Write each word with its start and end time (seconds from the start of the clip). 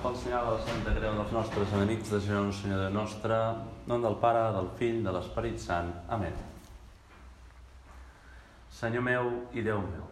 pel 0.00 0.14
senyal 0.16 0.46
de 0.46 0.52
la 0.54 0.60
Santa 0.64 0.92
Creu 0.96 1.16
dels 1.18 1.32
nostres 1.34 1.72
enemics, 1.76 2.10
de 2.14 2.20
Senyor 2.24 2.52
Senyor 2.56 2.92
nostre, 2.94 3.36
nom 3.86 4.00
del 4.00 4.16
Pare, 4.22 4.46
del 4.54 4.70
Fill, 4.78 5.02
de 5.04 5.12
l'Esperit 5.12 5.60
Sant. 5.60 5.90
Amén. 6.08 6.32
Senyor 8.72 9.04
meu 9.04 9.28
i 9.52 9.64
Déu 9.66 9.82
meu, 9.84 10.08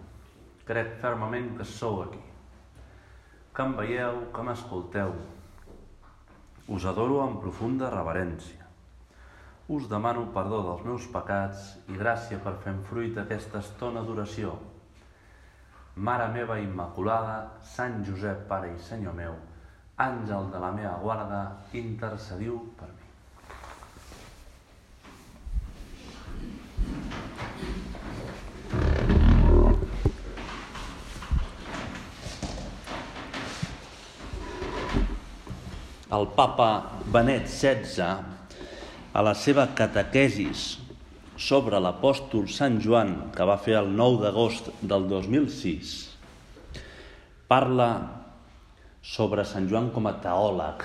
crec 0.69 0.99
fermament 1.01 1.55
que 1.57 1.65
sou 1.65 2.03
aquí, 2.03 2.21
que 3.55 3.65
em 3.65 3.75
veieu, 3.81 4.23
que 4.35 4.45
m'escolteu. 4.45 5.17
Us 6.69 6.85
adoro 6.85 7.23
amb 7.25 7.41
profunda 7.41 7.89
reverència. 7.89 8.69
Us 9.73 9.89
demano 9.89 10.29
perdó 10.35 10.63
dels 10.69 10.85
meus 10.85 11.09
pecats 11.13 11.77
i 11.89 11.97
gràcia 11.97 12.43
per 12.45 12.59
fer 12.65 12.77
fruit 12.91 13.17
aquesta 13.17 13.65
estona 13.65 14.05
d'oració. 14.05 14.59
Mare 15.97 16.29
meva 16.35 16.61
Immaculada, 16.61 17.47
Sant 17.63 18.03
Josep, 18.05 18.45
Pare 18.51 18.75
i 18.75 18.83
Senyor 18.85 19.17
meu, 19.17 19.39
àngel 19.99 20.51
de 20.53 20.59
la 20.63 20.71
meva 20.71 20.95
guarda, 21.03 21.41
intercediu 21.75 22.61
per 22.79 22.87
mi. 22.87 23.07
El 36.09 36.29
papa 36.37 36.69
Benet 37.13 37.51
XVI, 37.51 38.23
a 39.13 39.25
la 39.27 39.35
seva 39.35 39.67
catequesis 39.77 40.79
sobre 41.39 41.83
l'apòstol 41.83 42.47
Sant 42.51 42.79
Joan, 42.83 43.33
que 43.35 43.45
va 43.45 43.59
fer 43.59 43.75
el 43.83 43.91
9 43.99 44.23
d'agost 44.23 44.71
del 44.81 45.11
2006, 45.11 45.99
parla 47.51 47.91
sobre 49.09 49.45
Sant 49.49 49.69
Joan 49.71 49.89
com 49.95 50.07
a 50.07 50.19
teòleg, 50.21 50.83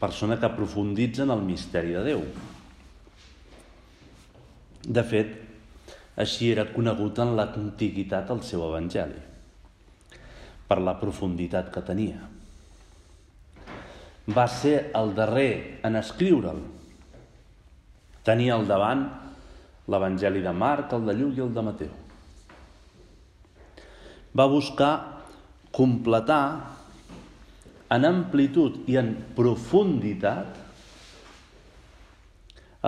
persona 0.00 0.38
que 0.40 0.48
aprofunditza 0.48 1.22
en 1.22 1.30
el 1.36 1.44
misteri 1.46 1.94
de 1.94 2.02
Déu. 2.08 2.24
De 4.98 5.04
fet, 5.06 5.36
així 6.18 6.50
era 6.50 6.66
conegut 6.72 7.20
en 7.22 7.36
l'antiguitat 7.38 8.32
el 8.34 8.42
seu 8.46 8.64
evangeli, 8.66 9.22
per 10.66 10.80
la 10.82 10.96
profunditat 10.98 11.70
que 11.74 11.84
tenia. 11.86 12.26
Va 14.30 14.46
ser 14.50 14.90
el 14.98 15.14
darrer 15.14 15.80
en 15.86 15.98
escriure'l. 16.00 16.58
Tenia 18.26 18.56
al 18.58 18.66
davant 18.68 19.06
l'Evangeli 19.90 20.42
de 20.44 20.52
Marc, 20.54 20.92
el 20.94 21.06
de 21.06 21.14
Lluc 21.18 21.38
i 21.38 21.44
el 21.46 21.54
de 21.54 21.64
Mateu. 21.66 21.94
Va 24.36 24.46
buscar 24.46 24.92
completar 25.74 26.42
en 27.90 28.06
amplitud 28.06 28.84
i 28.90 28.98
en 29.00 29.14
profunditat 29.36 30.58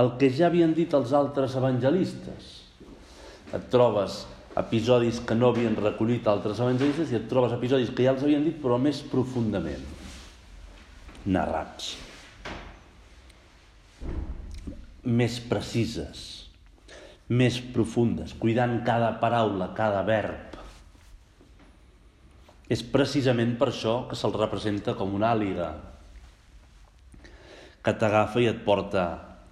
el 0.01 0.13
que 0.21 0.31
ja 0.33 0.47
havien 0.49 0.73
dit 0.77 0.93
els 0.97 1.13
altres 1.13 1.57
evangelistes. 1.59 2.53
Et 3.53 3.67
trobes 3.73 4.23
episodis 4.57 5.19
que 5.27 5.37
no 5.37 5.51
havien 5.53 5.77
recollit 5.77 6.29
altres 6.29 6.61
evangelistes 6.61 7.13
i 7.13 7.19
et 7.19 7.29
trobes 7.29 7.53
episodis 7.57 7.93
que 7.93 8.07
ja 8.07 8.15
els 8.15 8.25
havien 8.25 8.45
dit 8.45 8.57
però 8.63 8.79
més 8.81 9.03
profundament 9.13 9.85
narrats 11.25 11.93
més 15.03 15.41
precises, 15.51 16.47
més 17.29 17.59
profundes, 17.75 18.35
cuidant 18.39 18.79
cada 18.87 19.17
paraula, 19.23 19.73
cada 19.75 20.03
verb. 20.07 20.52
És 22.71 22.83
precisament 22.83 23.57
per 23.59 23.71
això 23.71 24.03
que 24.09 24.19
se'l 24.19 24.35
representa 24.37 24.95
com 24.99 25.15
una 25.15 25.33
àliga 25.35 25.73
que 27.83 27.95
t'agafa 27.99 28.43
i 28.43 28.49
et 28.51 28.63
porta 28.65 29.07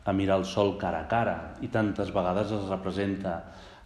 a 0.04 0.14
mirar 0.16 0.38
el 0.40 0.46
sol 0.48 0.76
cara 0.78 1.02
a 1.02 1.08
cara 1.10 1.36
i 1.64 1.68
tantes 1.68 2.12
vegades 2.14 2.52
es 2.54 2.68
representa 2.70 3.34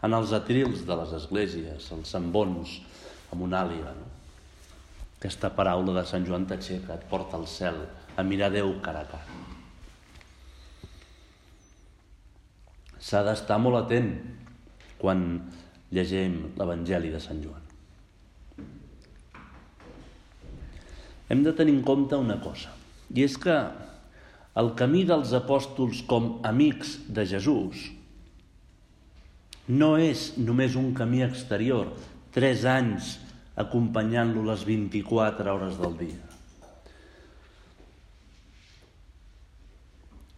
en 0.05 0.13
els 0.13 0.35
atrils 0.37 0.85
de 0.85 0.99
les 1.01 1.15
esglésies, 1.17 1.89
els 1.97 2.13
sambons, 2.13 2.77
amb 3.33 3.47
una 3.49 3.63
àliga. 3.65 3.95
No? 3.97 4.11
Aquesta 5.17 5.55
paraula 5.57 5.97
de 5.97 6.05
Sant 6.07 6.29
Joan 6.29 6.45
t'aixeca, 6.45 6.99
et 6.99 7.09
porta 7.09 7.41
al 7.41 7.49
cel, 7.49 7.81
a 8.15 8.23
mirar 8.23 8.53
Déu 8.53 8.77
cara 8.85 9.01
a 9.01 9.11
cara. 9.15 9.45
s'ha 13.05 13.21
d'estar 13.27 13.59
molt 13.61 13.83
atent 13.83 14.09
quan 15.01 15.27
llegim 15.95 16.41
l'Evangeli 16.57 17.13
de 17.13 17.21
Sant 17.21 17.43
Joan. 17.45 17.64
Hem 21.29 21.43
de 21.45 21.55
tenir 21.57 21.75
en 21.79 21.83
compte 21.87 22.19
una 22.21 22.39
cosa, 22.43 22.73
i 23.15 23.25
és 23.25 23.37
que 23.41 23.57
el 24.61 24.71
camí 24.79 25.05
dels 25.09 25.33
apòstols 25.37 26.05
com 26.11 26.39
amics 26.47 26.99
de 27.11 27.25
Jesús 27.27 27.89
no 29.69 29.95
és 29.97 30.35
només 30.37 30.77
un 30.77 30.93
camí 30.95 31.25
exterior, 31.25 31.89
tres 32.35 32.67
anys 32.69 33.17
acompanyant-lo 33.57 34.45
les 34.45 34.67
24 34.69 35.55
hores 35.55 35.81
del 35.81 35.99
dia. 36.05 36.23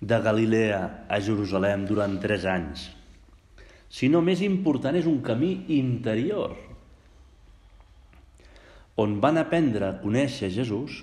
de 0.01 0.19
Galilea 0.21 1.07
a 1.09 1.19
Jerusalem 1.25 1.87
durant 1.89 2.19
tres 2.21 2.45
anys, 2.47 2.85
sinó 3.89 4.21
més 4.23 4.43
important 4.45 4.97
és 4.99 5.07
un 5.09 5.23
camí 5.25 5.65
interior, 5.73 6.53
on 8.97 9.19
van 9.21 9.37
aprendre 9.41 9.89
a 9.89 9.97
conèixer 10.01 10.49
Jesús, 10.53 11.03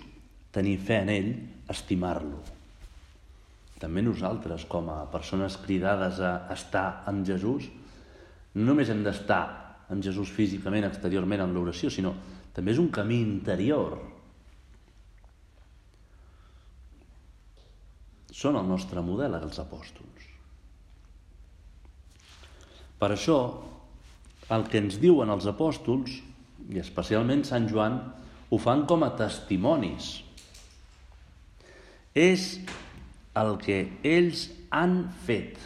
tenir 0.53 0.79
fe 0.81 0.99
en 1.03 1.11
ell, 1.13 1.31
estimar-lo. 1.69 2.41
També 3.81 4.01
nosaltres, 4.01 4.65
com 4.69 4.89
a 4.89 5.03
persones 5.11 5.57
cridades 5.61 6.21
a 6.23 6.33
estar 6.53 7.03
amb 7.09 7.25
Jesús, 7.27 7.67
no 8.55 8.69
només 8.69 8.89
hem 8.89 9.03
d'estar 9.05 9.43
amb 9.93 10.01
Jesús 10.05 10.31
físicament, 10.33 10.87
exteriorment, 10.87 11.43
en 11.43 11.53
l'oració, 11.53 11.91
sinó 11.93 12.15
també 12.53 12.73
és 12.73 12.81
un 12.81 12.89
camí 12.93 13.19
interior, 13.21 13.97
són 18.33 18.57
el 18.57 18.67
nostre 18.67 19.01
model, 19.05 19.37
els 19.37 19.59
apòstols. 19.61 20.29
Per 22.99 23.09
això, 23.13 23.37
el 24.53 24.65
que 24.69 24.81
ens 24.81 24.97
diuen 25.01 25.29
els 25.33 25.45
apòstols, 25.49 26.17
i 26.71 26.79
especialment 26.81 27.43
Sant 27.47 27.67
Joan, 27.71 27.99
ho 28.53 28.59
fan 28.61 28.85
com 28.89 29.03
a 29.03 29.11
testimonis. 29.17 30.15
És 32.13 32.57
el 33.39 33.55
que 33.61 33.77
ells 34.05 34.47
han 34.73 34.97
fet, 35.25 35.57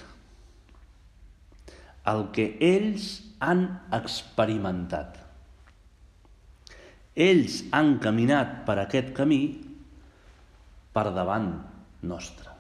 el 2.08 2.28
que 2.36 2.54
ells 2.64 3.10
han 3.44 3.66
experimentat. 3.96 5.18
Ells 7.18 7.64
han 7.76 7.98
caminat 8.00 8.62
per 8.68 8.78
aquest 8.80 9.12
camí 9.18 9.42
per 10.94 11.10
davant 11.14 11.50
nostre. 12.08 12.54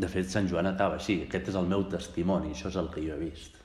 De 0.00 0.08
fet, 0.10 0.28
Sant 0.30 0.46
Joan 0.50 0.68
acaba 0.70 0.98
així, 1.00 1.22
aquest 1.24 1.50
és 1.50 1.58
el 1.58 1.70
meu 1.70 1.86
testimoni, 1.90 2.52
això 2.54 2.70
és 2.70 2.78
el 2.78 2.92
que 2.92 3.02
jo 3.06 3.16
he 3.16 3.24
vist. 3.24 3.59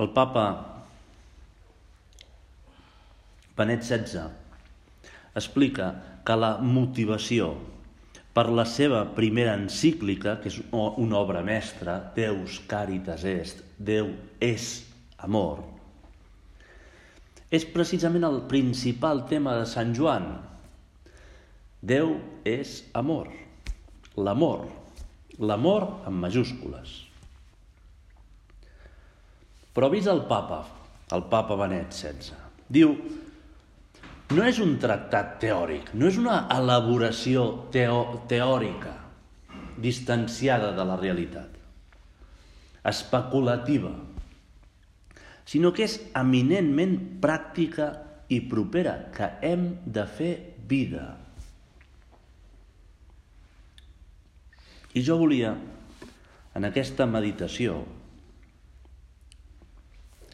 El 0.00 0.08
papa 0.16 0.44
Benet 3.56 3.82
XVI 3.84 4.30
explica 5.36 5.88
que 6.24 6.36
la 6.38 6.54
motivació 6.64 7.50
per 8.32 8.46
la 8.48 8.64
seva 8.64 9.02
primera 9.16 9.56
encíclica, 9.58 10.38
que 10.40 10.48
és 10.48 10.56
una 10.72 11.18
obra 11.18 11.42
mestra, 11.44 11.98
Deus 12.16 12.62
Caritas 12.70 13.26
Est, 13.28 13.60
Déu 13.76 14.08
és 14.40 14.70
amor, 15.20 15.60
és 17.50 17.66
precisament 17.74 18.24
el 18.30 18.40
principal 18.48 19.26
tema 19.28 19.58
de 19.58 19.68
Sant 19.68 19.92
Joan. 19.98 20.30
Déu 21.82 22.14
és 22.46 22.78
amor. 22.94 23.28
L'amor. 24.16 24.68
L'amor 25.36 25.90
amb 26.06 26.24
majúscules. 26.24 27.09
Però 29.74 29.88
vist 29.90 30.10
el 30.10 30.24
papa, 30.30 30.64
el 31.14 31.26
papa 31.30 31.56
Benet 31.60 31.94
XVI, 31.94 32.36
diu 32.70 32.94
no 34.30 34.44
és 34.46 34.60
un 34.62 34.76
tractat 34.82 35.38
teòric, 35.42 35.92
no 35.98 36.06
és 36.10 36.18
una 36.18 36.44
elaboració 36.54 37.46
teo 37.74 38.22
teòrica 38.30 38.94
distanciada 39.80 40.70
de 40.76 40.84
la 40.86 40.98
realitat, 41.00 41.56
especulativa, 42.86 43.90
sinó 45.50 45.72
que 45.74 45.86
és 45.86 45.96
eminentment 46.18 46.94
pràctica 47.22 47.88
i 48.30 48.38
propera, 48.46 48.94
que 49.14 49.32
hem 49.46 49.66
de 49.86 50.04
fer 50.06 50.34
vida. 50.70 51.08
I 54.94 55.02
jo 55.06 55.16
volia 55.18 55.56
en 56.54 56.66
aquesta 56.66 57.06
meditació 57.06 57.80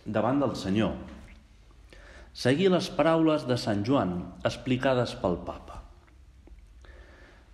davant 0.07 0.41
del 0.43 0.55
Senyor, 0.59 0.95
seguir 2.37 2.71
les 2.73 2.89
paraules 2.95 3.47
de 3.49 3.59
Sant 3.61 3.83
Joan 3.87 4.17
explicades 4.47 5.17
pel 5.21 5.39
papa. 5.47 5.83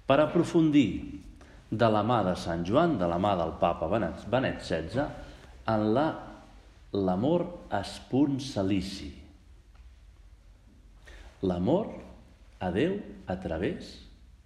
Per 0.06 0.18
aprofundir 0.20 0.88
de 1.72 1.88
la 1.88 2.02
mà 2.04 2.20
de 2.26 2.34
Sant 2.36 2.66
Joan, 2.68 2.98
de 3.00 3.08
la 3.08 3.18
mà 3.22 3.32
del 3.40 3.56
papa 3.60 3.88
Benet, 3.88 4.26
Benet 4.28 4.60
XVI, 4.60 5.08
en 5.72 5.88
la 5.96 6.06
l'amor 6.92 7.46
esponsalici. 7.72 9.10
L'amor 11.48 11.88
a 12.60 12.68
Déu 12.70 12.98
a 13.26 13.36
través 13.40 13.94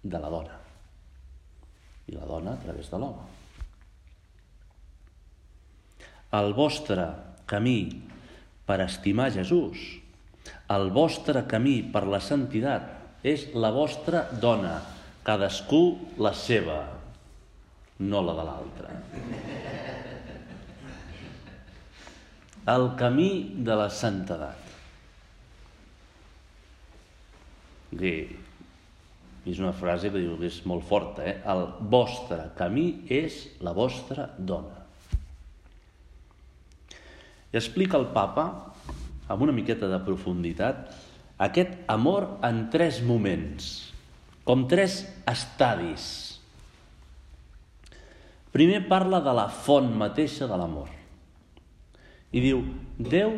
de 0.01 0.21
la 0.21 0.31
dona 0.31 0.55
i 2.07 2.15
la 2.15 2.25
dona 2.25 2.53
a 2.55 2.61
través 2.61 2.87
de 2.89 2.99
l'home. 3.01 3.25
El 6.37 6.53
vostre 6.55 7.03
camí 7.49 7.79
per 8.67 8.81
estimar 8.83 9.31
Jesús, 9.31 9.79
el 10.67 10.89
vostre 10.91 11.45
camí 11.47 11.79
per 11.93 12.03
la 12.07 12.19
santitat 12.23 13.25
és 13.27 13.47
la 13.55 13.71
vostra 13.75 14.25
dona, 14.41 14.77
cadascú 15.23 15.81
la 16.23 16.33
seva, 16.35 16.79
no 17.99 18.21
la 18.23 18.35
de 18.37 18.47
l'altre. 18.47 18.95
El 22.67 22.89
camí 22.99 23.29
de 23.63 23.77
la 23.79 23.87
santedat. 23.89 24.65
I 27.97 28.11
és 29.47 29.61
una 29.63 29.71
frase 29.71 30.11
que 30.11 30.19
diu 30.19 30.35
que 30.35 30.49
és 30.51 30.59
molt 30.67 30.83
forta, 30.85 31.23
eh? 31.23 31.37
El 31.47 31.63
vostre 31.87 32.49
camí 32.59 33.07
és 33.07 33.45
la 33.63 33.71
vostra 33.75 34.27
dona. 34.37 34.86
I 37.53 37.59
explica 37.59 37.97
el 37.99 38.09
papa, 38.15 38.47
amb 39.27 39.43
una 39.43 39.55
miqueta 39.55 39.89
de 39.91 39.99
profunditat, 40.03 40.87
aquest 41.37 41.75
amor 41.91 42.39
en 42.45 42.65
tres 42.73 43.01
moments, 43.05 43.91
com 44.47 44.65
tres 44.69 45.03
estadis. 45.29 46.07
Primer 48.51 48.81
parla 48.89 49.19
de 49.21 49.33
la 49.37 49.47
font 49.53 49.91
mateixa 49.99 50.47
de 50.49 50.57
l'amor. 50.57 50.89
I 52.33 52.41
diu, 52.43 52.63
Déu 52.97 53.35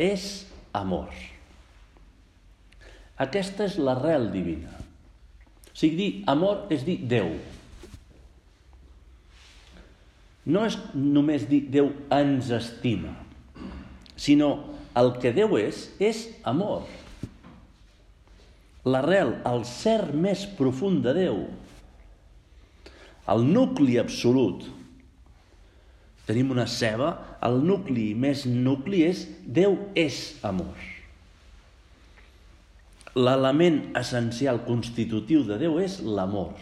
és 0.00 0.46
amor. 0.74 1.12
Aquesta 3.20 3.66
és 3.68 3.76
l'arrel 3.80 4.30
divina. 4.32 4.72
O 4.72 5.76
sigui, 5.76 5.96
dir 5.96 6.10
amor 6.32 6.66
és 6.72 6.86
dir 6.86 6.98
Déu. 7.08 7.34
No 10.46 10.64
és 10.64 10.78
només 10.94 11.44
dir 11.50 11.66
Déu 11.74 11.90
ens 12.14 12.48
estima, 12.54 13.12
sinó 14.16 14.50
el 14.96 15.12
que 15.20 15.32
Déu 15.36 15.58
és, 15.60 15.86
és 16.00 16.24
amor. 16.44 16.88
L'arrel, 18.86 19.34
el 19.48 19.64
cert 19.68 20.14
més 20.14 20.46
profund 20.58 21.02
de 21.04 21.14
Déu, 21.16 21.44
el 23.30 23.46
nucli 23.46 23.96
absolut. 23.98 24.68
Tenim 26.26 26.50
una 26.54 26.66
ceba, 26.70 27.12
el 27.46 27.60
nucli 27.62 28.12
més 28.18 28.46
nucli 28.50 29.04
és 29.06 29.26
Déu 29.46 29.78
és 29.98 30.36
amor 30.46 30.94
l'element 33.16 33.78
essencial 33.96 34.60
constitutiu 34.66 35.44
de 35.48 35.56
Déu 35.60 35.78
és 35.80 35.98
l'amor. 36.04 36.52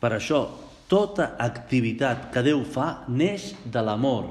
Per 0.00 0.10
això, 0.16 0.46
tota 0.88 1.34
activitat 1.38 2.30
que 2.32 2.42
Déu 2.46 2.64
fa 2.64 3.04
neix 3.12 3.52
de 3.68 3.82
l'amor. 3.84 4.30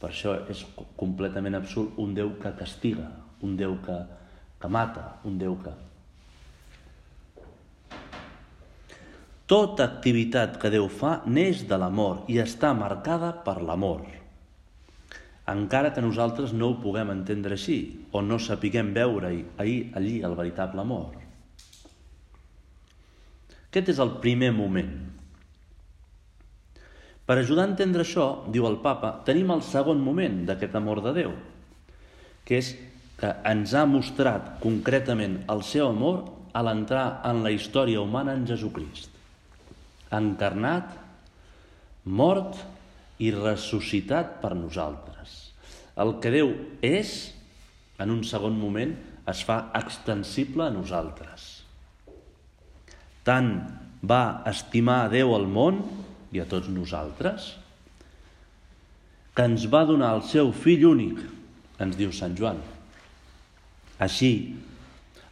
Per 0.00 0.08
això 0.08 0.34
és 0.52 0.64
completament 0.96 1.58
absurd 1.58 1.98
un 2.00 2.14
Déu 2.16 2.32
que 2.40 2.54
castiga, 2.56 3.10
un 3.44 3.56
Déu 3.56 3.76
que, 3.84 3.98
que 4.60 4.68
mata, 4.68 5.20
un 5.28 5.36
Déu 5.40 5.58
que... 5.60 5.74
Tota 9.50 9.84
activitat 9.84 10.56
que 10.62 10.70
Déu 10.70 10.86
fa 10.88 11.20
neix 11.26 11.66
de 11.68 11.76
l'amor 11.76 12.24
i 12.30 12.38
està 12.38 12.70
marcada 12.76 13.32
per 13.44 13.58
l'amor 13.60 14.06
encara 15.50 15.92
que 15.94 16.02
nosaltres 16.02 16.52
no 16.54 16.70
ho 16.70 16.78
puguem 16.82 17.10
entendre 17.12 17.56
així 17.56 17.78
o 18.12 18.22
no 18.22 18.38
sapiguem 18.38 18.92
veure 18.94 19.30
ahir, 19.58 19.90
allí 19.98 20.20
el 20.22 20.36
veritable 20.38 20.82
amor. 20.82 21.16
Aquest 23.70 23.92
és 23.94 24.00
el 24.02 24.16
primer 24.22 24.50
moment. 24.54 24.94
Per 27.30 27.36
ajudar 27.38 27.62
a 27.62 27.70
entendre 27.70 28.02
això, 28.02 28.24
diu 28.50 28.64
el 28.66 28.80
papa, 28.82 29.12
tenim 29.22 29.52
el 29.54 29.60
segon 29.62 30.00
moment 30.02 30.40
d'aquest 30.48 30.72
amor 30.74 30.98
de 31.04 31.12
Déu, 31.14 31.34
que 32.42 32.58
és 32.58 32.72
que 33.20 33.30
ens 33.46 33.70
ha 33.78 33.84
mostrat 33.86 34.56
concretament 34.58 35.36
el 35.54 35.62
seu 35.62 35.86
amor 35.92 36.24
a 36.50 36.64
l'entrar 36.66 37.20
en 37.30 37.44
la 37.44 37.52
història 37.54 38.02
humana 38.02 38.34
en 38.34 38.48
Jesucrist. 38.50 39.14
Encarnat, 40.10 40.90
mort 42.02 42.58
i 43.22 43.30
ressuscitat 43.36 44.40
per 44.42 44.56
nosaltres. 44.58 45.38
El 46.02 46.16
que 46.18 46.34
Déu 46.34 46.50
és, 46.82 47.14
en 48.02 48.10
un 48.10 48.26
segon 48.26 48.58
moment, 48.58 48.98
es 49.30 49.46
fa 49.46 49.68
extensible 49.78 50.66
a 50.66 50.74
nosaltres. 50.74 51.48
Tant 53.22 53.54
va 54.02 54.40
estimar 54.50 55.04
Déu 55.14 55.38
al 55.38 55.46
món 55.46 55.84
i 56.32 56.40
a 56.42 56.46
tots 56.48 56.70
nosaltres, 56.70 57.54
que 59.34 59.46
ens 59.46 59.66
va 59.70 59.86
donar 59.88 60.12
el 60.16 60.24
seu 60.28 60.50
fill 60.52 60.86
únic, 60.90 61.20
ens 61.80 61.96
diu 61.98 62.12
Sant 62.14 62.36
Joan. 62.38 62.60
Així, 64.00 64.32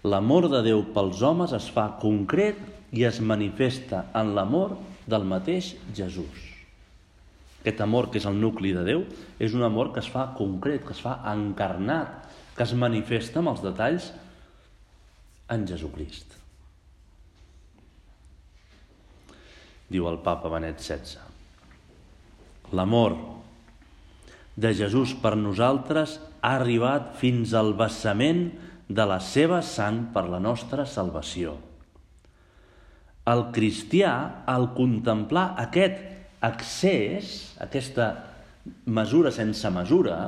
l'amor 0.05 0.49
de 0.53 0.63
Déu 0.67 0.85
pels 0.95 1.23
homes 1.25 1.55
es 1.57 1.69
fa 1.75 1.89
concret 2.01 2.61
i 2.95 3.05
es 3.09 3.21
manifesta 3.21 4.07
en 4.17 4.35
l'amor 4.37 4.77
del 5.09 5.27
mateix 5.29 5.75
Jesús. 5.97 6.47
Aquest 7.61 7.83
amor 7.85 8.09
que 8.13 8.21
és 8.21 8.27
el 8.29 8.39
nucli 8.41 8.73
de 8.73 8.85
Déu 8.87 9.03
és 9.43 9.55
un 9.57 9.65
amor 9.67 9.93
que 9.93 10.01
es 10.01 10.09
fa 10.09 10.29
concret, 10.39 10.85
que 10.87 10.95
es 10.95 11.03
fa 11.05 11.19
encarnat, 11.33 12.29
que 12.57 12.65
es 12.65 12.75
manifesta 12.75 13.43
amb 13.43 13.53
els 13.53 13.65
detalls 13.65 14.13
en 15.53 15.67
Jesucrist. 15.69 16.39
Diu 19.89 20.09
el 20.11 20.21
papa 20.25 20.51
Benet 20.53 20.81
XVI. 20.85 21.25
L'amor 22.77 23.15
de 24.59 24.73
Jesús 24.75 25.15
per 25.23 25.37
nosaltres 25.39 26.19
ha 26.43 26.57
arribat 26.59 27.15
fins 27.21 27.55
al 27.57 27.73
vessament 27.79 28.49
de 28.89 29.05
la 29.09 29.21
seva 29.23 29.61
sang 29.63 30.09
per 30.15 30.27
la 30.29 30.41
nostra 30.43 30.85
salvació. 30.89 31.55
El 33.29 33.49
cristià, 33.53 34.13
al 34.49 34.71
contemplar 34.77 35.53
aquest 35.61 36.45
accés, 36.45 37.33
aquesta 37.61 38.11
mesura 38.89 39.33
sense 39.35 39.71
mesura, 39.73 40.19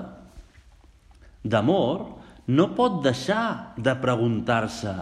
d'amor, 1.44 2.06
no 2.50 2.66
pot 2.76 3.00
deixar 3.04 3.76
de 3.78 3.94
preguntar-se 4.02 4.94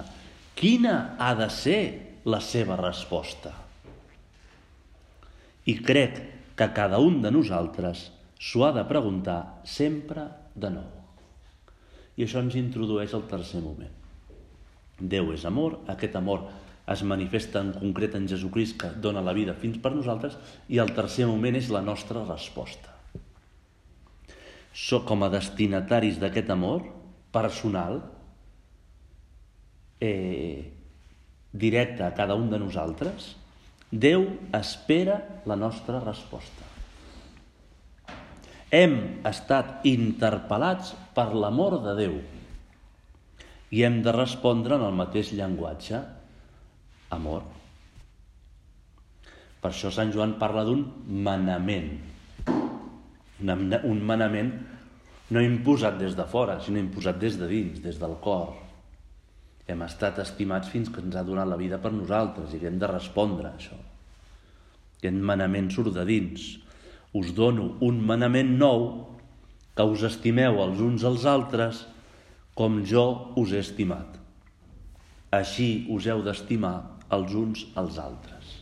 quina 0.59 1.17
ha 1.19 1.33
de 1.38 1.49
ser 1.50 1.81
la 2.29 2.41
seva 2.45 2.77
resposta. 2.79 3.68
I 5.69 5.77
crec 5.85 6.21
que 6.57 6.71
cada 6.75 6.99
un 7.05 7.21
de 7.23 7.31
nosaltres 7.35 8.09
s'ho 8.41 8.65
ha 8.65 8.73
de 8.73 8.87
preguntar 8.89 9.61
sempre 9.69 10.25
de 10.55 10.71
nou. 10.73 10.89
I 12.17 12.25
això 12.25 12.41
ens 12.43 12.57
introdueix 12.59 13.13
al 13.15 13.27
tercer 13.31 13.61
moment. 13.63 13.93
Déu 14.99 15.35
és 15.35 15.45
amor, 15.47 15.79
aquest 15.93 16.17
amor 16.19 16.49
es 16.89 17.03
manifesta 17.05 17.61
en 17.61 17.75
concret 17.77 18.17
en 18.17 18.27
Jesucrist 18.31 18.79
que 18.81 18.91
dona 19.05 19.23
la 19.23 19.35
vida 19.37 19.55
fins 19.55 19.77
per 19.83 19.93
nosaltres 19.95 20.39
i 20.73 20.81
el 20.83 20.95
tercer 20.97 21.27
moment 21.29 21.59
és 21.59 21.69
la 21.75 21.83
nostra 21.85 22.25
resposta. 22.25 22.95
So, 24.73 25.03
com 25.05 25.25
a 25.27 25.31
destinataris 25.33 26.19
d'aquest 26.23 26.51
amor 26.55 26.87
personal, 27.35 28.01
eh, 30.01 30.73
directe 31.53 32.05
a 32.07 32.15
cada 32.15 32.35
un 32.39 32.49
de 32.51 32.59
nosaltres, 32.63 33.35
Déu 33.90 34.26
espera 34.52 35.23
la 35.49 35.57
nostra 35.57 36.00
resposta. 36.04 36.66
Hem 38.68 39.25
estat 39.25 39.87
interpel·lats 39.88 40.92
per 41.16 41.30
l'amor 41.33 41.78
de 41.87 41.95
Déu 41.97 42.18
i 43.73 43.85
hem 43.85 44.02
de 44.04 44.12
respondre 44.12 44.76
en 44.76 44.85
el 44.85 44.97
mateix 44.97 45.33
llenguatge 45.33 46.02
amor. 47.16 47.47
Per 49.59 49.73
això 49.73 49.90
Sant 49.92 50.12
Joan 50.12 50.37
parla 50.40 50.66
d'un 50.68 50.85
manament. 51.09 51.90
Un 53.40 54.04
manament 54.04 54.52
no 55.33 55.40
imposat 55.45 55.97
des 56.00 56.14
de 56.16 56.28
fora, 56.28 56.61
sinó 56.61 56.80
imposat 56.80 57.18
des 57.21 57.40
de 57.40 57.49
dins, 57.49 57.80
des 57.80 57.97
del 58.00 58.16
cor. 58.21 58.68
Hem 59.69 59.85
estat 59.85 60.19
estimats 60.23 60.71
fins 60.73 60.89
que 60.89 61.03
ens 61.05 61.17
ha 61.19 61.27
donat 61.27 61.49
la 61.51 61.59
vida 61.61 61.79
per 61.83 61.93
nosaltres 61.93 62.55
i 62.57 62.63
hem 62.65 62.79
de 62.81 62.89
respondre 62.89 63.51
a 63.51 63.57
això. 63.59 63.77
Aquest 64.99 65.21
manament 65.31 65.69
surt 65.71 65.93
de 65.95 66.07
dins. 66.09 66.47
Us 67.15 67.35
dono 67.37 67.75
un 67.85 68.01
manament 68.05 68.57
nou 68.59 68.89
que 69.77 69.85
us 69.87 70.03
estimeu 70.09 70.59
els 70.65 70.81
uns 70.83 71.05
als 71.07 71.27
altres 71.29 71.85
com 72.59 72.81
jo 72.83 73.05
us 73.39 73.53
he 73.55 73.61
estimat. 73.63 74.17
Així 75.37 75.87
us 75.95 76.09
heu 76.09 76.25
d'estimar 76.25 76.75
els 77.15 77.37
uns 77.37 77.67
als 77.79 78.01
altres. 78.03 78.57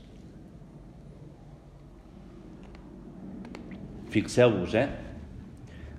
Fixeu-vos, 4.12 4.74
eh? 4.74 4.88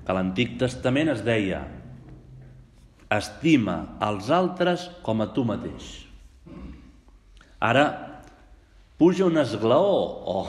Que 0.05 0.15
l'Antic 0.15 0.55
Testament 0.61 1.11
es 1.15 1.23
deia 1.25 1.63
estima 3.13 3.77
els 4.03 4.29
altres 4.33 4.87
com 5.03 5.23
a 5.23 5.29
tu 5.31 5.45
mateix. 5.47 5.87
Ara 7.63 7.85
puja 8.99 9.25
un 9.25 9.39
esglaó 9.39 9.95
o, 10.27 10.41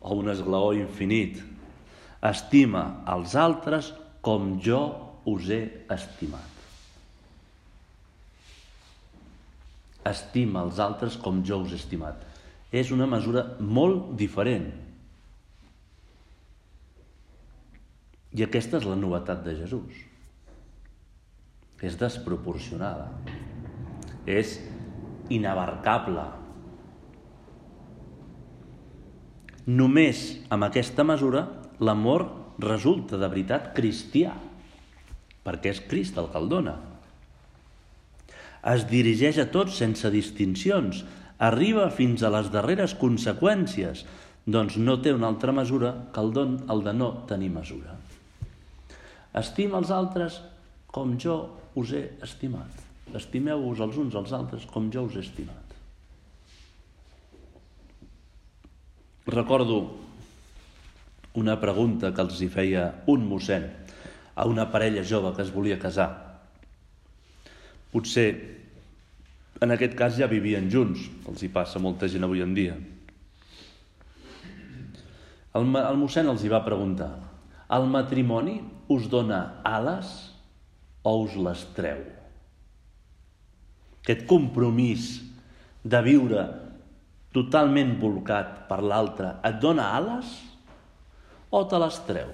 o 0.00 0.18
un 0.20 0.30
esglaó 0.30 0.72
infinit. 0.78 1.40
Estima 2.24 2.84
els 3.10 3.34
altres 3.36 3.92
com 4.24 4.54
jo 4.62 4.80
us 5.28 5.50
he 5.50 5.60
estimat. 5.92 6.52
Estima 10.08 10.62
els 10.64 10.80
altres 10.80 11.18
com 11.20 11.42
jo 11.44 11.60
us 11.64 11.74
he 11.74 11.80
estimat. 11.80 12.22
És 12.74 12.90
una 12.94 13.06
mesura 13.10 13.44
molt 13.60 14.14
diferent. 14.18 14.70
I 18.34 18.42
aquesta 18.46 18.80
és 18.80 18.88
la 18.88 18.98
novetat 18.98 19.44
de 19.44 19.54
Jesús 19.60 20.13
és 21.82 21.96
desproporcionada, 22.00 23.10
és 24.26 24.56
inabarcable. 25.32 26.24
Només 29.64 30.24
amb 30.52 30.66
aquesta 30.66 31.04
mesura 31.08 31.46
l'amor 31.80 32.26
resulta 32.60 33.18
de 33.18 33.28
veritat 33.28 33.72
cristià, 33.76 34.34
perquè 35.44 35.72
és 35.74 35.82
Crist 35.88 36.18
el 36.20 36.30
que 36.32 36.40
el 36.40 36.50
dona. 36.52 36.74
Es 38.74 38.86
dirigeix 38.88 39.40
a 39.40 39.48
tots 39.52 39.76
sense 39.80 40.08
distincions, 40.12 41.02
arriba 41.38 41.90
fins 41.92 42.22
a 42.22 42.30
les 42.32 42.48
darreres 42.52 42.94
conseqüències, 42.96 44.04
doncs 44.44 44.76
no 44.76 44.98
té 45.00 45.12
una 45.12 45.28
altra 45.32 45.52
mesura 45.56 45.94
que 46.12 46.20
el 46.20 46.32
don 46.32 46.56
el 46.72 46.84
de 46.84 46.92
no 46.96 47.10
tenir 47.28 47.50
mesura. 47.52 47.96
Estima 49.34 49.80
els 49.80 49.90
altres 49.90 50.40
com 50.94 51.16
jo 51.18 51.36
us 51.74 51.90
he 51.90 52.04
estimat. 52.22 52.70
Estimeu-vos 53.18 53.82
els 53.82 53.98
uns 53.98 54.14
als 54.14 54.32
altres 54.36 54.66
com 54.70 54.86
jo 54.94 55.08
us 55.08 55.18
he 55.18 55.24
estimat. 55.24 55.74
Recordo 59.26 59.78
una 61.34 61.56
pregunta 61.58 62.12
que 62.14 62.22
els 62.22 62.38
hi 62.44 62.48
feia 62.52 62.84
un 63.10 63.24
mossèn 63.26 63.64
a 64.38 64.46
una 64.46 64.68
parella 64.70 65.02
jove 65.02 65.32
que 65.34 65.42
es 65.42 65.50
volia 65.50 65.80
casar. 65.82 66.10
Potser 67.90 68.28
en 69.64 69.74
aquest 69.74 69.96
cas 69.98 70.18
ja 70.18 70.28
vivien 70.30 70.68
junts, 70.70 71.08
els 71.30 71.42
hi 71.42 71.50
passa 71.50 71.82
molta 71.82 72.06
gent 72.10 72.26
avui 72.26 72.42
en 72.44 72.54
dia. 72.54 72.76
El, 75.54 75.66
el 75.66 75.98
mossèn 75.98 76.30
els 76.30 76.44
hi 76.44 76.52
va 76.52 76.62
preguntar, 76.66 77.10
el 77.74 77.88
matrimoni 77.90 78.60
us 78.94 79.08
dona 79.10 79.40
ales 79.66 80.33
o 81.04 81.14
us 81.22 81.36
les 81.36 81.62
treu. 81.76 82.00
Aquest 84.04 84.24
compromís 84.28 85.20
de 85.84 86.00
viure 86.04 86.44
totalment 87.34 87.94
volcat 88.00 88.64
per 88.68 88.80
l'altre 88.84 89.36
et 89.44 89.60
dona 89.62 89.90
ales 89.98 90.32
o 91.52 91.62
te 91.68 91.80
les 91.80 91.98
treu? 92.08 92.30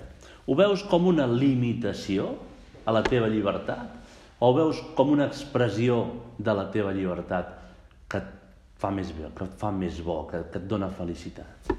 Ho 0.46 0.56
veus 0.58 0.82
com 0.90 1.06
una 1.10 1.26
limitació 1.30 2.32
a 2.86 2.94
la 2.94 3.02
teva 3.06 3.28
llibertat? 3.30 3.98
O 4.40 4.50
ho 4.50 4.56
veus 4.56 4.80
com 4.96 5.12
una 5.12 5.26
expressió 5.28 6.00
de 6.38 6.54
la 6.56 6.70
teva 6.72 6.94
llibertat 6.96 7.52
que 8.10 8.22
et 8.22 8.30
fa 8.80 8.90
més 8.94 9.10
bé, 9.12 9.28
que 9.36 9.44
et 9.44 9.58
fa 9.60 9.70
més 9.74 10.00
bo, 10.02 10.22
que, 10.30 10.40
que 10.48 10.62
et 10.62 10.70
dona 10.70 10.88
felicitat? 10.88 11.74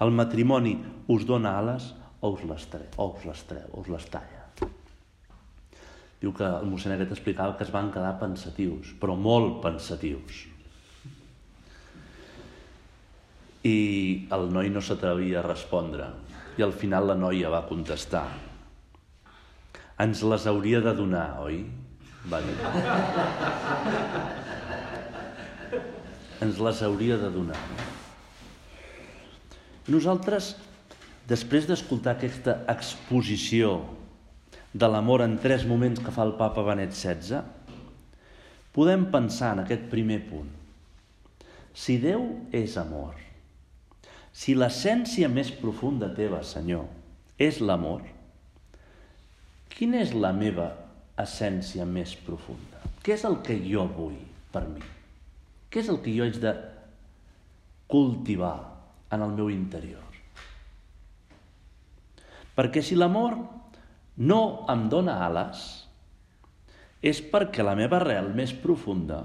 El 0.00 0.12
matrimoni 0.16 0.76
us 1.12 1.24
dona 1.28 1.56
ales 1.60 1.90
o 2.20 2.34
us 2.36 2.44
les 2.48 2.68
treu, 2.72 2.86
o 2.96 3.10
us 3.16 3.24
les 3.28 3.42
treu, 3.48 3.66
o 3.72 3.80
us 3.80 3.90
les 3.92 4.06
talla. 4.12 4.39
Diu 6.20 6.32
que 6.36 6.44
el 6.44 6.68
mossèn 6.68 6.92
aquest 6.94 7.14
explicava 7.14 7.56
que 7.56 7.64
es 7.64 7.72
van 7.72 7.88
quedar 7.92 8.18
pensatius, 8.20 8.92
però 9.00 9.14
molt 9.16 9.62
pensatius. 9.64 10.44
I 13.64 13.76
el 14.32 14.48
noi 14.52 14.68
no 14.72 14.82
s'atrevia 14.84 15.40
a 15.40 15.46
respondre. 15.46 16.10
I 16.60 16.64
al 16.64 16.74
final 16.76 17.08
la 17.08 17.16
noia 17.16 17.52
va 17.52 17.64
contestar. 17.68 18.26
Ens 20.00 20.20
les 20.24 20.46
hauria 20.48 20.80
de 20.84 20.92
donar, 20.96 21.28
oi? 21.44 21.62
Va 22.28 22.40
dir. 22.44 22.56
Ens 26.44 26.60
les 26.60 26.82
hauria 26.84 27.16
de 27.20 27.30
donar. 27.32 27.60
Nosaltres, 29.88 30.54
després 31.28 31.68
d'escoltar 31.68 32.14
aquesta 32.16 32.58
exposició 32.68 33.80
de 34.72 34.86
l'amor 34.86 35.24
en 35.24 35.36
tres 35.42 35.64
moments 35.66 35.98
que 36.02 36.12
fa 36.14 36.26
el 36.28 36.36
papa 36.38 36.62
Benet 36.66 36.94
XVI, 36.94 37.42
podem 38.74 39.08
pensar 39.10 39.54
en 39.56 39.64
aquest 39.64 39.88
primer 39.90 40.20
punt. 40.28 40.50
Si 41.74 41.98
Déu 42.02 42.22
és 42.54 42.76
amor, 42.78 43.16
si 44.32 44.54
l'essència 44.54 45.28
més 45.30 45.50
profunda 45.50 46.10
teva, 46.14 46.42
Senyor, 46.46 46.86
és 47.40 47.58
l'amor, 47.60 48.04
quina 49.74 50.00
és 50.04 50.14
la 50.14 50.30
meva 50.36 50.70
essència 51.18 51.86
més 51.86 52.14
profunda? 52.26 52.78
Què 53.02 53.16
és 53.16 53.24
el 53.26 53.40
que 53.46 53.56
jo 53.64 53.86
vull 53.96 54.18
per 54.52 54.66
mi? 54.68 54.82
Què 55.70 55.82
és 55.82 55.90
el 55.90 55.98
que 56.04 56.14
jo 56.14 56.26
haig 56.26 56.38
de 56.42 56.52
cultivar 57.90 58.54
en 59.10 59.24
el 59.26 59.34
meu 59.34 59.50
interior? 59.50 60.04
Perquè 62.54 62.82
si 62.84 62.98
l'amor 62.98 63.38
no 64.20 64.40
em 64.68 64.88
dóna 64.92 65.16
ales, 65.24 65.62
és 67.00 67.22
perquè 67.32 67.64
la 67.64 67.76
meva 67.78 67.96
arrel 68.00 68.28
més 68.36 68.52
profunda, 68.52 69.22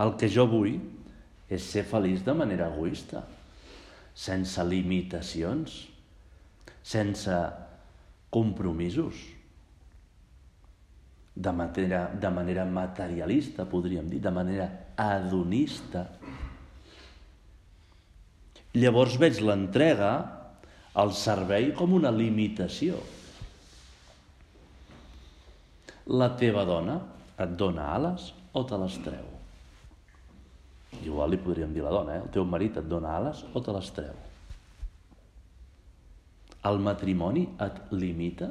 el 0.00 0.14
que 0.16 0.30
jo 0.32 0.46
vull, 0.48 0.78
és 1.50 1.66
ser 1.66 1.84
feliç 1.84 2.22
de 2.24 2.32
manera 2.36 2.70
egoista, 2.72 3.24
sense 4.16 4.64
limitacions, 4.64 5.76
sense 6.80 7.36
compromisos, 8.32 9.20
de 11.34 11.52
manera, 11.52 12.06
de 12.20 12.30
manera 12.32 12.64
materialista, 12.64 13.68
podríem 13.68 14.08
dir, 14.08 14.20
de 14.24 14.32
manera 14.32 14.66
adonista. 14.96 16.06
Llavors 18.76 19.16
veig 19.20 19.40
l'entrega, 19.44 20.12
el 21.00 21.12
servei 21.16 21.72
com 21.76 21.94
una 21.96 22.12
limitació. 22.14 22.98
La 26.06 26.30
teva 26.36 26.64
dona 26.64 26.96
et 27.40 27.52
dona 27.58 27.90
ales 27.94 28.30
o 28.56 28.64
te 28.66 28.78
les 28.80 28.96
treu? 29.04 29.28
Igual 31.04 31.32
li 31.32 31.38
podríem 31.40 31.72
dir 31.74 31.84
la 31.84 31.92
dona, 31.94 32.16
eh? 32.16 32.24
el 32.24 32.32
teu 32.34 32.44
marit 32.44 32.76
et 32.80 32.88
dona 32.88 33.14
ales 33.18 33.44
o 33.54 33.62
te 33.62 33.74
les 33.76 33.90
treu? 33.94 34.16
El 36.66 36.80
matrimoni 36.84 37.46
et 37.62 37.78
limita? 37.94 38.50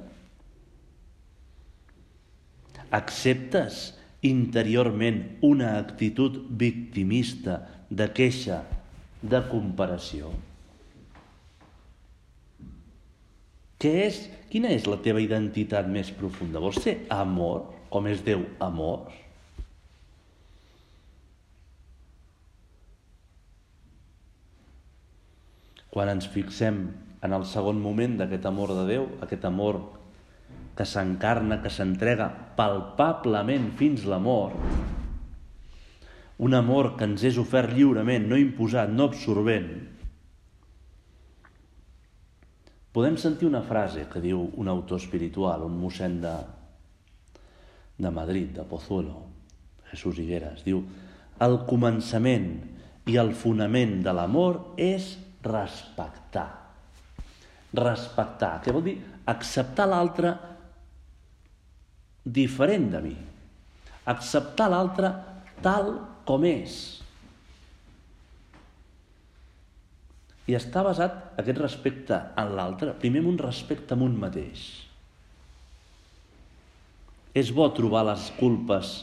Acceptes 2.96 3.82
interiorment 4.26 5.20
una 5.46 5.76
actitud 5.78 6.40
victimista, 6.50 7.60
de 7.90 8.08
queixa, 8.14 8.64
de 9.22 9.42
comparació? 9.50 10.32
Què 13.80 13.94
és, 14.08 14.24
quina 14.50 14.72
és 14.74 14.88
la 14.90 14.98
teva 15.06 15.22
identitat 15.22 15.88
més 15.90 16.10
profunda? 16.16 16.62
Vols 16.62 16.82
ser 16.84 16.96
amor, 17.14 17.68
com 17.94 18.08
és 18.10 18.24
Déu 18.26 18.46
amor? 18.64 19.08
Quan 25.90 26.12
ens 26.12 26.28
fixem 26.30 26.84
en 27.26 27.36
el 27.36 27.46
segon 27.50 27.80
moment 27.82 28.18
d'aquest 28.20 28.46
amor 28.46 28.74
de 28.78 28.86
Déu, 28.90 29.08
aquest 29.26 29.46
amor 29.50 29.82
que 30.78 30.86
s'encarna, 30.88 31.60
que 31.64 31.72
s'entrega 31.74 32.30
palpablement 32.56 33.74
fins 33.80 34.06
la 34.08 34.20
mort, 34.24 34.56
un 36.40 36.54
amor 36.56 36.94
que 36.96 37.04
ens 37.04 37.26
és 37.28 37.38
ofert 37.42 37.74
lliurement, 37.76 38.30
no 38.30 38.38
imposat, 38.40 38.94
no 38.94 39.10
absorbent, 39.10 39.74
podem 42.94 43.18
sentir 43.18 43.48
una 43.48 43.62
frase 43.66 44.08
que 44.10 44.22
diu 44.24 44.42
un 44.58 44.68
autor 44.72 45.00
espiritual, 45.02 45.66
un 45.68 45.78
mossèn 45.80 46.20
de, 46.24 46.36
de 48.00 48.12
Madrid, 48.12 48.52
de 48.56 48.66
Pozuelo, 48.66 49.24
Jesús 49.92 50.20
Higueras. 50.20 50.64
Diu, 50.66 50.82
el 51.40 51.62
començament 51.70 52.52
i 53.10 53.18
el 53.22 53.34
fonament 53.38 54.00
de 54.06 54.14
l'amor 54.14 54.62
és 54.78 55.16
respectar. 55.46 56.48
Respectar, 57.80 58.58
què 58.64 58.74
vol 58.74 58.86
dir? 58.86 58.98
Acceptar 59.30 59.86
l'altre 59.90 60.34
diferent 62.26 62.90
de 62.94 63.02
mi. 63.04 63.16
Acceptar 64.10 64.70
l'altre 64.74 65.12
tal 65.64 65.94
com 66.26 66.46
és. 66.50 67.00
I 70.50 70.56
està 70.58 70.82
basat 70.86 71.40
aquest 71.42 71.60
respecte 71.62 72.18
en 72.42 72.56
l'altre, 72.58 72.96
primer 72.98 73.22
en 73.22 73.34
un 73.36 73.38
respecte 73.42 73.94
en 73.94 74.06
un 74.08 74.16
mateix. 74.18 74.64
És 77.38 77.52
bo 77.54 77.68
trobar 77.78 78.08
les 78.08 78.32
culpes 78.40 78.96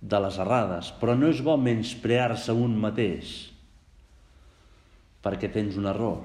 de 0.00 0.18
les 0.22 0.38
errades, 0.42 0.90
però 0.98 1.14
no 1.18 1.30
és 1.30 1.42
bo 1.44 1.54
menysprear-se 1.58 2.54
un 2.54 2.74
mateix 2.82 3.36
perquè 5.22 5.50
tens 5.52 5.76
un 5.78 5.88
error. 5.90 6.20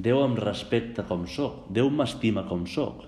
Déu 0.00 0.22
em 0.24 0.34
respecta 0.38 1.04
com 1.08 1.26
sóc, 1.28 1.66
Déu 1.70 1.90
m'estima 1.92 2.46
com 2.48 2.64
sóc. 2.66 3.04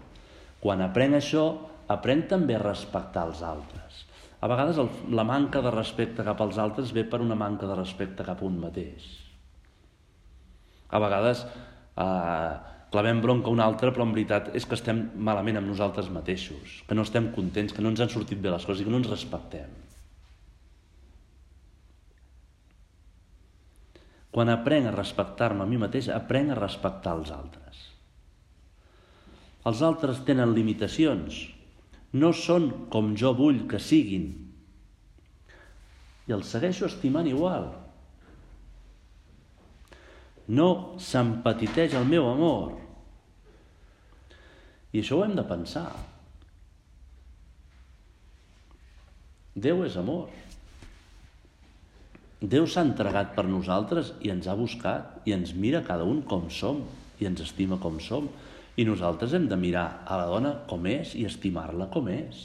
Quan 0.62 0.84
aprenc 0.84 1.18
això, 1.18 1.44
aprenc 1.90 2.28
també 2.30 2.54
a 2.56 2.62
respectar 2.62 3.26
els 3.28 3.42
altres. 3.42 4.04
A 4.42 4.50
vegades 4.50 4.78
el, 4.78 4.90
la 5.14 5.24
manca 5.26 5.62
de 5.62 5.72
respecte 5.74 6.24
cap 6.26 6.40
als 6.42 6.58
altres 6.58 6.92
ve 6.94 7.04
per 7.06 7.20
una 7.24 7.38
manca 7.38 7.66
de 7.66 7.76
respecte 7.78 8.26
cap 8.26 8.42
a 8.42 8.46
un 8.46 8.58
mateix. 8.62 9.10
A 10.92 11.00
vegades 11.00 11.44
eh, 11.44 12.52
clavem 12.92 13.22
bronca 13.24 13.48
a 13.48 13.54
un 13.56 13.62
altre, 13.64 13.90
però 13.92 14.04
en 14.04 14.12
veritat 14.12 14.50
és 14.56 14.66
que 14.68 14.76
estem 14.76 15.06
malament 15.16 15.58
amb 15.60 15.72
nosaltres 15.72 16.10
mateixos, 16.12 16.82
que 16.88 16.98
no 16.98 17.06
estem 17.08 17.30
contents, 17.36 17.72
que 17.72 17.84
no 17.84 17.92
ens 17.92 18.04
han 18.04 18.12
sortit 18.12 18.42
bé 18.42 18.52
les 18.52 18.66
coses 18.68 18.82
i 18.82 18.88
que 18.88 18.92
no 18.92 19.00
ens 19.00 19.10
respectem. 19.10 19.72
Quan 24.32 24.48
aprenc 24.48 24.88
a 24.88 24.94
respectar-me 24.94 25.64
a 25.64 25.68
mi 25.68 25.80
mateix, 25.80 26.08
aprenc 26.12 26.52
a 26.52 26.60
respectar 26.60 27.16
els 27.18 27.32
altres. 27.32 27.80
Els 29.68 29.82
altres 29.86 30.22
tenen 30.28 30.54
limitacions, 30.56 31.42
no 32.12 32.32
són 32.36 32.70
com 32.92 33.12
jo 33.16 33.32
vull 33.36 33.64
que 33.68 33.80
siguin. 33.80 34.32
I 36.28 36.34
els 36.36 36.48
segueixo 36.52 36.88
estimant 36.88 37.28
igual. 37.28 37.68
No 40.52 40.68
s'empatiteix 41.00 41.94
el 41.96 42.08
meu 42.08 42.28
amor. 42.28 42.74
I 44.92 45.00
això 45.00 45.16
ho 45.16 45.24
hem 45.24 45.36
de 45.38 45.44
pensar. 45.48 45.86
Déu 49.52 49.84
és 49.86 49.96
amor. 50.00 50.28
Déu 52.42 52.66
s'ha 52.66 52.82
entregat 52.84 53.36
per 53.36 53.46
nosaltres 53.46 54.12
i 54.20 54.32
ens 54.32 54.48
ha 54.50 54.56
buscat 54.58 55.28
i 55.28 55.34
ens 55.36 55.52
mira 55.54 55.84
cada 55.86 56.04
un 56.08 56.24
com 56.26 56.48
som 56.50 56.82
i 57.22 57.28
ens 57.28 57.44
estima 57.44 57.78
com 57.80 58.00
som. 58.02 58.28
I 58.76 58.84
nosaltres 58.88 59.32
hem 59.36 59.46
de 59.48 59.56
mirar 59.60 60.02
a 60.08 60.18
la 60.18 60.28
dona 60.28 60.52
com 60.68 60.84
és 60.90 61.14
i 61.14 61.26
estimar-la 61.28 61.88
com 61.92 62.08
és. 62.12 62.42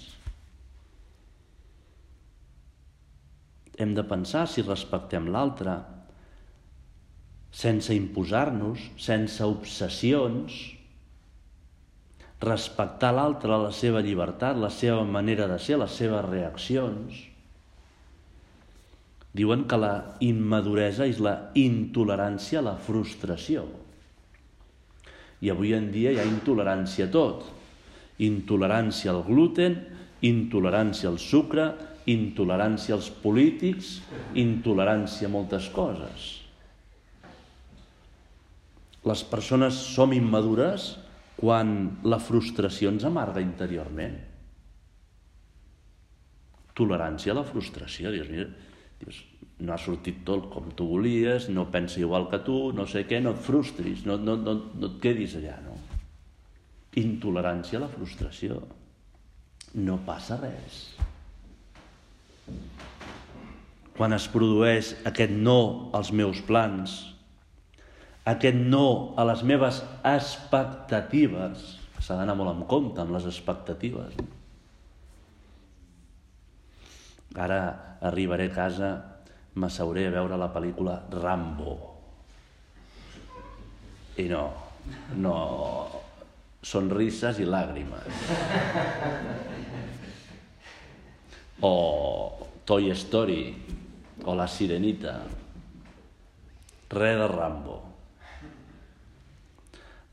Hem 3.77 3.93
de 3.97 4.03
pensar 4.07 4.45
si 4.49 4.65
respectem 4.65 5.31
l'altre, 5.33 5.77
sense 7.57 7.95
imposar-nos, 7.97 8.83
sense 9.01 9.41
obsessions, 9.41 10.53
respectar 12.43 13.09
l'altre, 13.17 13.57
la 13.57 13.71
seva 13.73 14.03
llibertat, 14.05 14.59
la 14.61 14.69
seva 14.69 15.01
manera 15.09 15.47
de 15.49 15.57
ser, 15.57 15.79
les 15.81 15.97
seves 15.97 16.21
reaccions. 16.27 17.23
Diuen 19.37 19.65
que 19.69 19.81
la 19.81 19.93
immaduresa 20.21 21.09
és 21.09 21.17
la 21.21 21.35
intolerància 21.57 22.61
a 22.61 22.67
la 22.69 22.77
frustració. 22.77 23.65
I 25.41 25.49
avui 25.53 25.73
en 25.77 25.91
dia 25.93 26.13
hi 26.13 26.21
ha 26.21 26.29
intolerància 26.29 27.09
a 27.09 27.13
tot. 27.13 27.45
Intolerància 28.21 29.13
al 29.13 29.23
gluten, 29.25 29.77
intolerància 30.25 31.09
al 31.09 31.21
sucre, 31.21 31.71
intolerància 32.09 32.97
als 32.97 33.09
polítics, 33.09 33.97
intolerància 34.37 35.29
a 35.29 35.33
moltes 35.33 35.69
coses. 35.73 36.46
Les 39.07 39.23
persones 39.29 39.77
som 39.95 40.13
immadures 40.13 40.95
quan 41.37 41.73
la 42.03 42.19
frustració 42.19 42.91
ens 42.91 43.05
amarga 43.07 43.43
interiorment. 43.43 44.17
Tolerància 46.77 47.33
a 47.33 47.37
la 47.39 47.45
frustració. 47.45 48.11
Dius, 48.13 48.29
mira, 48.33 48.47
dius, 49.01 49.21
no 49.59 49.73
ha 49.73 49.79
sortit 49.81 50.23
tot 50.25 50.49
com 50.53 50.69
tu 50.77 50.85
volies, 50.91 51.47
no 51.53 51.67
pensa 51.73 52.01
igual 52.01 52.27
que 52.29 52.41
tu, 52.45 52.57
no 52.77 52.85
sé 52.89 53.05
què, 53.09 53.21
no 53.21 53.33
et 53.33 53.41
frustris, 53.41 54.03
no, 54.05 54.17
no, 54.21 54.35
no, 54.37 54.57
no 54.73 54.89
et 54.91 54.99
quedis 55.01 55.37
allà, 55.39 55.55
no? 55.65 55.77
Intolerància 56.97 57.77
a 57.79 57.85
la 57.85 57.91
frustració. 57.93 58.59
No 59.77 59.99
passa 60.05 60.39
res. 60.41 60.81
Quan 63.97 64.13
es 64.13 64.27
produeix 64.29 64.93
aquest 65.09 65.33
no 65.33 65.59
als 65.97 66.13
meus 66.13 66.41
plans, 66.45 66.99
aquest 68.27 68.57
no 68.59 68.87
a 69.15 69.23
les 69.29 69.43
meves 69.47 69.81
expectatives, 70.03 71.77
s'ha 72.03 72.17
d'anar 72.19 72.35
molt 72.35 72.53
en 72.53 72.65
compte 72.69 73.01
amb 73.01 73.15
les 73.15 73.27
expectatives. 73.29 74.17
Ara 77.37 77.61
arribaré 78.09 78.49
a 78.49 78.55
casa 78.55 78.89
m'asseuré 79.57 80.07
a 80.07 80.13
veure 80.13 80.39
la 80.39 80.49
pel·lícula 80.53 80.99
Rambo. 81.13 81.77
I 84.17 84.27
no, 84.31 84.43
no, 85.21 85.35
són 86.67 86.91
risses 86.91 87.39
i 87.39 87.47
làgrimes. 87.47 88.23
O 91.63 91.73
Toy 92.69 92.91
Story, 92.93 93.41
o 94.25 94.35
La 94.37 94.47
Sirenita. 94.51 95.15
Re 96.91 97.13
de 97.17 97.27
Rambo. 97.31 97.77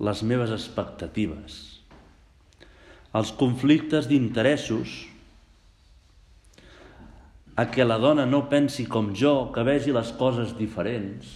Les 0.02 0.22
meves 0.26 0.50
expectatives. 0.50 1.58
Els 3.14 3.30
conflictes 3.38 4.08
d'interessos 4.10 5.04
a 7.54 7.68
que 7.70 7.86
la 7.86 8.00
dona 8.02 8.24
no 8.26 8.48
pensi 8.50 8.88
com 8.90 9.12
jo, 9.14 9.52
que 9.54 9.62
vegi 9.62 9.94
les 9.94 10.10
coses 10.18 10.56
diferents. 10.58 11.30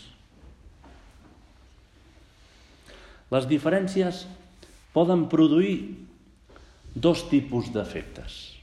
Les 3.31 3.47
diferències 3.47 4.25
poden 4.95 5.29
produir 5.31 5.95
dos 6.99 7.23
tipus 7.31 7.71
d'efectes. 7.71 8.59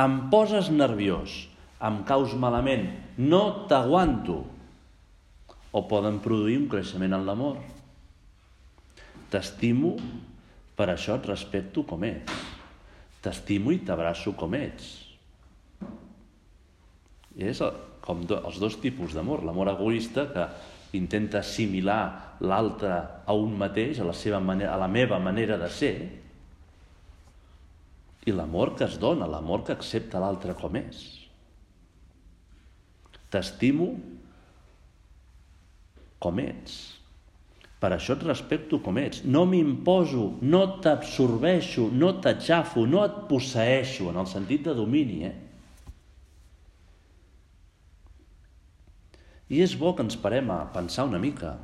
Em 0.00 0.16
poses 0.32 0.70
nerviós, 0.72 1.44
em 1.86 2.00
caus 2.08 2.32
malament, 2.34 2.88
no 3.20 3.68
t'aguanto. 3.70 4.42
O 5.70 5.84
poden 5.86 6.18
produir 6.24 6.56
un 6.58 6.66
creixement 6.72 7.14
en 7.14 7.28
l'amor. 7.28 7.60
T'estimo, 9.30 9.94
per 10.76 10.88
això 10.90 11.18
et 11.20 11.28
respecto 11.30 11.84
com 11.86 12.02
ets. 12.08 12.48
T'estimo 13.22 13.70
i 13.74 13.82
t'abraço 13.84 14.34
com 14.38 14.56
ets 14.58 14.90
és 17.40 17.60
com 18.04 18.24
do, 18.26 18.40
els 18.46 18.58
dos 18.60 18.76
tipus 18.82 19.14
d'amor. 19.14 19.44
L'amor 19.46 19.70
egoista, 19.72 20.26
que 20.32 20.46
intenta 20.98 21.40
assimilar 21.40 22.38
l'altre 22.40 22.92
a 23.26 23.36
un 23.36 23.56
mateix, 23.58 24.00
a 24.00 24.08
la, 24.08 24.14
seva 24.16 24.40
manera, 24.40 24.74
a 24.74 24.80
la 24.80 24.88
meva 24.88 25.20
manera 25.22 25.58
de 25.60 25.70
ser, 25.70 25.94
i 28.26 28.32
l'amor 28.36 28.74
que 28.76 28.84
es 28.84 28.98
dona, 29.00 29.28
l'amor 29.30 29.64
que 29.64 29.72
accepta 29.72 30.20
l'altre 30.20 30.54
com 30.58 30.76
és. 30.76 31.04
T'estimo 33.30 33.94
com 36.20 36.40
ets. 36.42 36.99
Per 37.80 37.88
això 37.94 38.12
et 38.12 38.24
respecto 38.26 38.78
com 38.84 38.98
ets. 39.00 39.22
No 39.24 39.46
m'imposo, 39.48 40.34
no 40.44 40.60
t'absorbeixo, 40.84 41.86
no 41.96 42.12
t'aixafo, 42.20 42.84
no 42.84 43.00
et 43.06 43.22
posseixo, 43.30 44.10
en 44.10 44.20
el 44.20 44.28
sentit 44.28 44.66
de 44.68 44.74
domini, 44.76 45.22
eh? 45.24 45.36
I 49.50 49.64
és 49.64 49.72
bo 49.80 49.94
que 49.96 50.04
ens 50.06 50.18
parem 50.20 50.52
a 50.52 50.60
pensar 50.74 51.08
una 51.08 51.18
mica. 51.18 51.56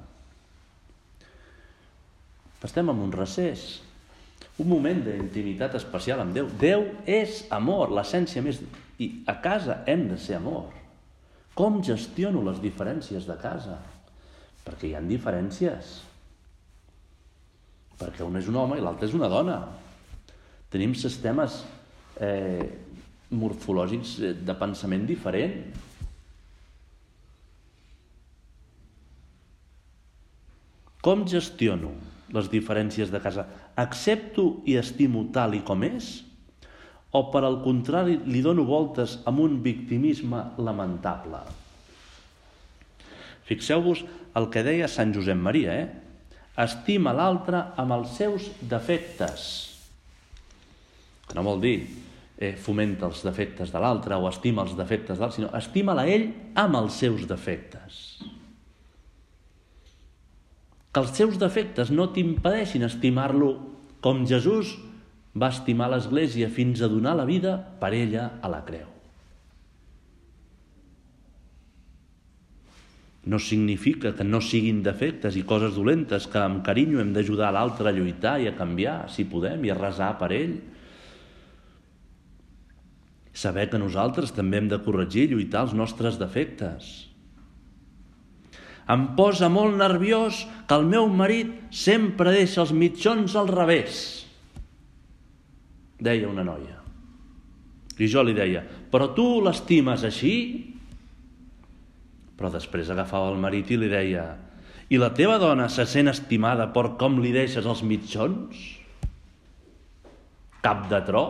Estem 2.67 2.89
en 2.91 3.03
un 3.05 3.13
recés, 3.15 3.67
un 4.59 4.67
moment 4.73 5.05
d'intimitat 5.05 5.77
especial 5.79 6.25
amb 6.25 6.35
Déu. 6.35 6.49
Déu 6.59 6.89
és 7.05 7.45
amor, 7.55 7.93
l'essència 7.95 8.43
més... 8.43 8.63
I 8.97 9.11
a 9.29 9.37
casa 9.45 9.83
hem 9.85 10.07
de 10.09 10.17
ser 10.17 10.39
amor. 10.39 10.73
Com 11.57 11.83
gestiono 11.85 12.41
les 12.47 12.63
diferències 12.65 13.29
de 13.29 13.37
casa? 13.37 13.77
Perquè 14.67 14.91
hi 14.91 14.97
han 14.99 15.09
diferències. 15.09 15.97
Perquè 17.97 18.27
un 18.27 18.37
és 18.37 18.51
un 18.51 18.59
home 18.61 18.77
i 18.77 18.85
l'altre 18.85 19.09
és 19.09 19.15
una 19.17 19.31
dona. 19.33 19.61
Tenim 20.73 20.93
sistemes 20.99 21.63
eh, 22.21 22.67
morfològics 23.31 24.17
eh, 24.21 24.33
de 24.47 24.57
pensament 24.59 25.07
diferent. 25.09 25.61
Com 31.07 31.23
gestiono 31.31 31.93
les 32.35 32.49
diferències 32.51 33.13
de 33.15 33.21
casa? 33.23 33.47
Accepto 33.79 34.65
i 34.67 34.75
estimo 34.81 35.29
tal 35.35 35.55
i 35.55 35.63
com 35.63 35.85
és? 35.87 36.17
O 37.15 37.29
per 37.31 37.45
al 37.47 37.61
contrari 37.63 38.19
li 38.27 38.43
dono 38.43 38.67
voltes 38.67 39.21
amb 39.31 39.45
un 39.45 39.61
victimisme 39.63 40.43
lamentable? 40.59 41.45
Fixeu-vos 43.47 44.03
el 44.37 44.49
que 44.53 44.65
deia 44.67 44.89
Sant 44.91 45.15
Josep 45.15 45.39
Maria, 45.39 45.77
eh? 45.79 45.87
Estima 46.57 47.13
l'altre 47.15 47.61
amb 47.79 47.95
els 47.99 48.17
seus 48.17 48.49
defectes. 48.65 49.45
Que 51.27 51.37
no 51.37 51.45
vol 51.47 51.61
dir 51.63 51.77
eh, 52.39 52.55
fomenta 52.57 53.09
els 53.09 53.23
defectes 53.27 53.73
de 53.73 53.83
l'altre 53.83 54.17
o 54.17 54.29
estima 54.31 54.65
els 54.65 54.77
defectes 54.79 55.17
de 55.17 55.23
l'altre, 55.23 55.37
sinó 55.41 55.53
estima-la 55.59 56.07
ell 56.09 56.31
amb 56.59 56.81
els 56.81 56.99
seus 57.03 57.27
defectes. 57.29 58.03
Que 60.93 61.05
els 61.05 61.13
seus 61.17 61.37
defectes 61.41 61.93
no 61.93 62.09
t'impedeixin 62.13 62.87
estimar-lo 62.89 63.53
com 64.01 64.25
Jesús 64.29 64.77
va 65.37 65.53
estimar 65.53 65.91
l'Església 65.93 66.49
fins 66.49 66.81
a 66.81 66.89
donar 66.89 67.17
la 67.19 67.29
vida 67.29 67.59
per 67.81 67.93
ella 67.93 68.31
a 68.41 68.53
la 68.53 68.65
creu. 68.65 68.96
No 73.27 73.41
significa 73.43 74.13
que 74.15 74.25
no 74.25 74.39
siguin 74.41 74.85
defectes 74.87 75.35
i 75.35 75.43
coses 75.43 75.75
dolentes 75.75 76.29
que 76.31 76.39
amb 76.39 76.63
carinyo 76.67 77.03
hem 77.03 77.11
d'ajudar 77.15 77.51
l'altre 77.55 77.91
a 77.91 77.95
lluitar 77.95 78.39
i 78.41 78.47
a 78.47 78.55
canviar, 78.55 79.09
si 79.11 79.27
podem, 79.27 79.65
i 79.67 79.73
a 79.75 79.79
resar 79.79 80.13
per 80.21 80.31
ell, 80.37 80.57
Saber 83.37 83.67
que 83.69 83.77
nosaltres 83.77 84.33
també 84.33 84.57
hem 84.57 84.69
de 84.71 84.79
corregir 84.81 85.27
i 85.27 85.35
lluitar 85.35 85.67
els 85.67 85.75
nostres 85.77 86.17
defectes. 86.17 86.87
Em 88.89 89.03
posa 89.19 89.51
molt 89.53 89.77
nerviós 89.77 90.45
que 90.65 90.79
el 90.79 90.87
meu 90.89 91.11
marit 91.13 91.51
sempre 91.75 92.33
deixa 92.33 92.63
els 92.63 92.73
mitjons 92.73 93.35
al 93.37 93.51
revés, 93.51 93.99
deia 96.01 96.31
una 96.31 96.47
noia. 96.47 96.79
I 97.99 98.09
jo 98.09 98.25
li 98.25 98.33
deia, 98.37 98.63
però 98.93 99.11
tu 99.17 99.27
l'estimes 99.45 100.07
així? 100.07 100.37
Però 102.37 102.51
després 102.53 102.91
agafava 102.93 103.31
el 103.33 103.41
marit 103.41 103.71
i 103.73 103.79
li 103.81 103.89
deia, 103.89 104.27
i 104.93 104.99
la 105.01 105.11
teva 105.17 105.39
dona 105.43 105.67
se 105.73 105.87
sent 105.89 106.13
estimada 106.13 106.69
per 106.75 106.93
com 107.01 107.19
li 107.19 107.33
deixes 107.35 107.67
els 107.67 107.83
mitjons? 107.83 108.61
Cap 110.63 110.85
de 110.91 111.01
tro? 111.09 111.25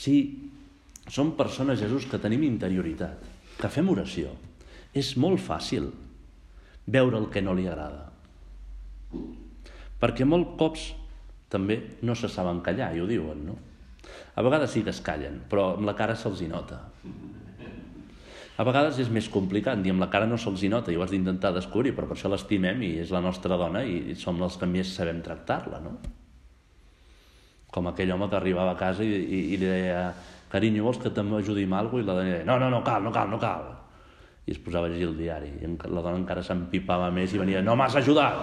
Si 0.00 0.14
som 1.10 1.32
persones, 1.36 1.80
Jesús, 1.82 2.06
que 2.06 2.20
tenim 2.22 2.46
interioritat, 2.46 3.24
que 3.58 3.68
fem 3.72 3.90
oració, 3.90 4.30
és 4.94 5.16
molt 5.18 5.42
fàcil 5.42 5.90
veure 6.86 7.18
el 7.18 7.26
que 7.34 7.42
no 7.42 7.56
li 7.58 7.66
agrada. 7.68 8.06
Perquè 10.00 10.24
molt 10.24 10.54
cops 10.60 10.86
també 11.50 11.80
no 12.06 12.14
se 12.14 12.30
saben 12.30 12.62
callar, 12.62 12.92
i 12.94 13.02
ho 13.02 13.10
diuen, 13.10 13.42
no? 13.50 13.58
A 14.40 14.44
vegades 14.46 14.72
sí 14.72 14.80
que 14.80 14.92
es 14.94 15.02
callen, 15.04 15.42
però 15.50 15.74
amb 15.74 15.84
la 15.84 15.92
cara 15.98 16.14
se'ls 16.16 16.40
nota. 16.48 16.78
A 18.56 18.64
vegades 18.64 18.96
és 19.02 19.10
més 19.12 19.28
complicat, 19.32 19.82
i 19.84 19.92
amb 19.92 20.00
la 20.00 20.08
cara 20.12 20.28
no 20.28 20.38
se'ls 20.40 20.64
nota, 20.72 20.92
i 20.92 20.96
ho 20.96 21.04
has 21.04 21.12
d'intentar 21.12 21.52
descobrir, 21.52 21.92
però 21.96 22.08
per 22.08 22.16
això 22.16 22.30
l'estimem 22.32 22.80
i 22.88 22.94
és 23.02 23.12
la 23.12 23.20
nostra 23.20 23.60
dona 23.60 23.84
i 23.84 24.16
som 24.16 24.40
els 24.40 24.56
que 24.56 24.68
més 24.68 24.94
sabem 24.96 25.20
tractar-la, 25.24 25.82
no? 25.84 25.98
com 27.70 27.86
aquell 27.86 28.10
home 28.10 28.26
que 28.30 28.38
arribava 28.38 28.72
a 28.72 28.78
casa 28.78 29.04
i, 29.06 29.12
i, 29.12 29.40
i 29.54 29.58
li 29.60 29.68
deia 29.68 30.08
carinyo, 30.50 30.88
vols 30.88 30.98
que 31.02 31.12
t'ajudi 31.14 31.68
amb 31.68 31.76
alguna 31.78 31.92
cosa? 31.92 32.02
I 32.02 32.08
la 32.08 32.16
dona 32.16 32.32
deia, 32.32 32.48
no, 32.48 32.58
no, 32.58 32.72
no 32.72 32.82
cal, 32.86 33.04
no 33.04 33.12
cal, 33.14 33.30
no 33.30 33.38
cal. 33.38 33.68
I 34.48 34.56
es 34.56 34.58
posava 34.64 34.88
a 34.88 34.90
llegir 34.90 35.06
el 35.06 35.16
diari. 35.20 35.52
I 35.60 35.70
la 35.84 36.02
dona 36.02 36.16
encara 36.18 36.42
s'empipava 36.42 37.12
més 37.14 37.36
i 37.36 37.44
venia, 37.44 37.62
no 37.62 37.76
m'has 37.78 38.00
ajudat! 38.00 38.40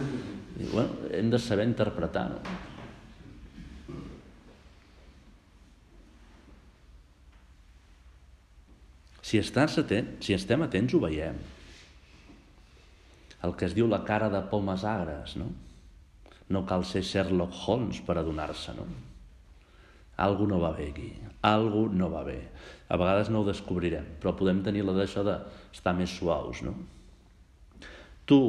I, 0.00 0.70
bueno, 0.70 1.10
hem 1.12 1.28
de 1.32 1.42
saber 1.42 1.66
interpretar, 1.68 2.28
no? 2.32 2.69
Si, 9.30 9.38
estàs 9.38 9.76
atent, 9.78 10.16
si 10.26 10.34
estem 10.34 10.64
atents, 10.64 10.90
ho 10.90 10.98
veiem. 11.04 11.36
El 13.46 13.52
que 13.54 13.68
es 13.68 13.74
diu 13.76 13.86
la 13.86 14.00
cara 14.02 14.26
de 14.32 14.40
pomes 14.50 14.82
agres, 14.82 15.36
no? 15.38 15.52
No 16.50 16.64
cal 16.66 16.82
ser 16.82 17.04
Sherlock 17.06 17.54
Holmes 17.62 18.00
per 18.02 18.16
adonar-se, 18.18 18.72
no? 18.74 18.88
Algo 20.24 20.48
no 20.50 20.58
va 20.58 20.72
bé 20.74 20.88
aquí, 20.90 21.12
algo 21.46 21.84
no 21.94 22.08
va 22.10 22.24
bé. 22.26 22.40
A 22.90 22.98
vegades 22.98 23.30
no 23.30 23.44
ho 23.44 23.46
descobrirem, 23.46 24.08
però 24.18 24.32
podem 24.34 24.64
tenir 24.66 24.82
la 24.82 24.96
d'això 24.96 25.22
d'estar 25.22 25.92
més 25.94 26.10
suaus, 26.10 26.64
no? 26.66 26.74
Tu 28.26 28.40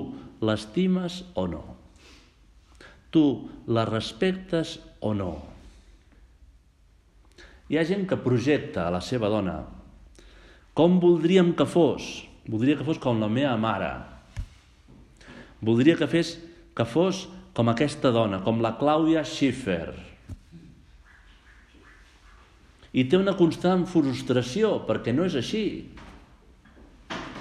l'estimes 0.41 1.19
o 1.37 1.45
no? 1.51 1.61
Tu 3.13 3.23
la 3.69 3.85
respectes 3.85 4.79
o 4.97 5.13
no? 5.13 5.29
Hi 7.69 7.77
ha 7.77 7.85
gent 7.85 8.07
que 8.09 8.19
projecta 8.25 8.87
a 8.87 8.95
la 8.97 9.03
seva 9.05 9.29
dona 9.29 9.59
com 10.73 10.99
voldríem 10.99 11.51
que 11.53 11.65
fos. 11.65 12.27
Voldria 12.47 12.77
que 12.77 12.87
fos 12.87 12.97
com 12.97 13.19
la 13.19 13.29
meva 13.29 13.55
mare. 13.57 13.91
Voldria 15.61 15.97
que 15.97 16.07
fes 16.09 16.37
que 16.75 16.85
fos 16.87 17.27
com 17.53 17.69
aquesta 17.69 18.11
dona, 18.15 18.39
com 18.41 18.61
la 18.63 18.73
Clàudia 18.79 19.23
Schiffer. 19.27 19.91
I 22.91 23.05
té 23.07 23.19
una 23.19 23.35
constant 23.39 23.85
frustració, 23.87 24.79
perquè 24.87 25.13
no 25.15 25.27
és 25.27 25.35
així. 25.39 25.65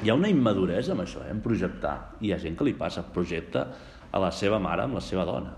Hi 0.01 0.11
ha 0.11 0.17
una 0.17 0.31
immaduresa 0.31 0.95
amb 0.95 1.05
això, 1.05 1.25
eh, 1.25 1.31
en 1.31 1.41
projectar. 1.43 2.19
Hi 2.21 2.33
ha 2.33 2.39
gent 2.39 2.57
que 2.57 2.67
li 2.67 2.75
passa, 2.75 3.03
projecta 3.03 3.67
a 4.11 4.21
la 4.23 4.31
seva 4.31 4.59
mare 4.59 4.85
amb 4.85 4.99
la 4.99 5.03
seva 5.05 5.25
dona. 5.25 5.57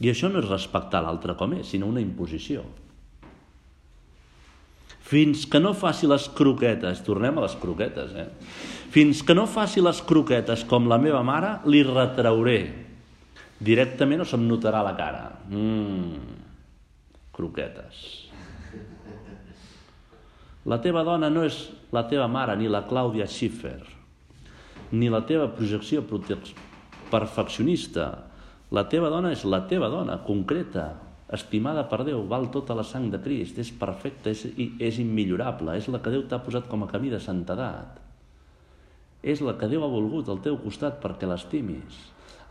I 0.00 0.10
això 0.10 0.28
no 0.28 0.40
és 0.40 0.48
respectar 0.48 1.00
l'altre 1.04 1.36
com 1.38 1.52
és, 1.54 1.68
sinó 1.70 1.86
una 1.86 2.02
imposició. 2.02 2.64
Fins 5.04 5.44
que 5.44 5.60
no 5.60 5.74
faci 5.76 6.08
les 6.08 6.30
croquetes, 6.32 7.02
tornem 7.04 7.36
a 7.36 7.44
les 7.44 7.54
croquetes, 7.60 8.14
eh? 8.16 8.28
Fins 8.94 9.20
que 9.26 9.34
no 9.36 9.44
faci 9.50 9.82
les 9.84 10.00
croquetes 10.06 10.64
com 10.70 10.88
la 10.88 10.96
meva 11.02 11.20
mare, 11.26 11.58
li 11.68 11.82
retrauré. 11.84 12.60
Directament 13.64 14.24
o 14.24 14.26
se'm 14.28 14.46
notarà 14.48 14.80
la 14.86 14.94
cara. 14.96 15.26
Mmm, 15.50 16.38
croquetes. 17.36 18.04
La 20.64 20.80
teva 20.80 21.04
dona 21.04 21.28
no 21.28 21.44
és 21.44 21.58
la 21.92 22.06
teva 22.08 22.24
mare, 22.30 22.56
ni 22.56 22.70
la 22.72 22.86
Clàudia 22.88 23.26
Schiffer, 23.28 23.82
ni 24.96 25.10
la 25.12 25.20
teva 25.28 25.50
projecció 25.52 26.00
perfeccionista. 27.10 28.06
La 28.72 28.86
teva 28.88 29.10
dona 29.12 29.34
és 29.36 29.44
la 29.44 29.66
teva 29.68 29.90
dona, 29.92 30.16
concreta, 30.24 30.94
estimada 31.32 31.86
per 31.88 32.02
Déu, 32.04 32.24
val 32.28 32.50
tota 32.52 32.76
la 32.76 32.84
sang 32.84 33.08
de 33.12 33.20
Crist, 33.22 33.58
és 33.58 33.70
perfecta, 33.72 34.32
és, 34.34 34.44
és 34.78 34.98
immillorable, 35.00 35.76
és 35.78 35.88
la 35.88 36.00
que 36.04 36.12
Déu 36.12 36.26
t'ha 36.28 36.42
posat 36.44 36.68
com 36.68 36.84
a 36.84 36.90
camí 36.90 37.12
de 37.12 37.20
santedat. 37.22 38.00
És 39.24 39.40
la 39.40 39.56
que 39.56 39.70
Déu 39.70 39.86
ha 39.86 39.92
volgut 39.92 40.28
al 40.28 40.42
teu 40.44 40.58
costat 40.60 41.00
perquè 41.00 41.28
l'estimis. 41.28 42.02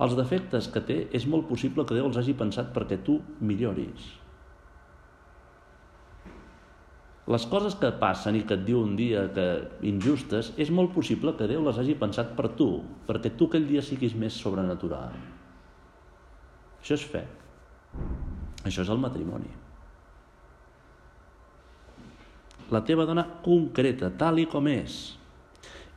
Els 0.01 0.17
defectes 0.17 0.67
que 0.73 0.81
té 0.81 0.97
és 1.13 1.27
molt 1.29 1.45
possible 1.47 1.85
que 1.85 1.93
Déu 1.93 2.09
els 2.09 2.17
hagi 2.17 2.33
pensat 2.33 2.73
perquè 2.73 2.97
tu 3.05 3.19
milloris. 3.45 4.09
Les 7.31 7.45
coses 7.47 7.77
que 7.79 7.93
passen 8.01 8.35
i 8.35 8.41
que 8.43 8.57
et 8.57 8.65
diu 8.67 8.81
un 8.83 8.97
dia 8.99 9.29
que 9.35 9.45
injustes, 9.87 10.51
és 10.59 10.73
molt 10.75 10.91
possible 10.97 11.31
que 11.39 11.47
Déu 11.47 11.63
les 11.63 11.77
hagi 11.79 11.95
pensat 11.95 12.33
per 12.35 12.49
tu, 12.57 12.81
perquè 13.07 13.31
tu 13.37 13.47
aquell 13.47 13.69
dia 13.69 13.85
siguis 13.85 14.17
més 14.17 14.35
sobrenatural. 14.35 15.15
Això 16.81 16.97
és 16.97 17.07
fe. 17.13 17.23
Això 18.63 18.83
és 18.85 18.91
el 18.91 19.01
matrimoni. 19.01 19.51
La 22.71 22.81
teva 22.87 23.05
dona 23.05 23.25
concreta, 23.43 24.09
tal 24.17 24.39
i 24.41 24.47
com 24.49 24.67
és. 24.71 25.01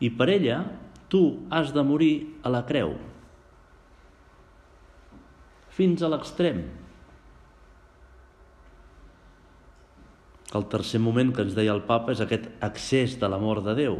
I 0.03 0.11
per 0.13 0.29
ella, 0.35 0.59
tu 1.09 1.23
has 1.51 1.71
de 1.73 1.85
morir 1.87 2.15
a 2.43 2.53
la 2.53 2.65
creu. 2.69 2.97
Fins 5.77 6.03
a 6.03 6.11
l'extrem. 6.11 6.65
El 10.57 10.65
tercer 10.73 11.01
moment 11.03 11.33
que 11.35 11.45
ens 11.45 11.57
deia 11.57 11.75
el 11.75 11.85
papa 11.89 12.15
és 12.15 12.23
aquest 12.23 12.49
accés 12.65 13.17
de 13.21 13.29
l'amor 13.29 13.63
de 13.65 13.75
Déu. 13.77 13.99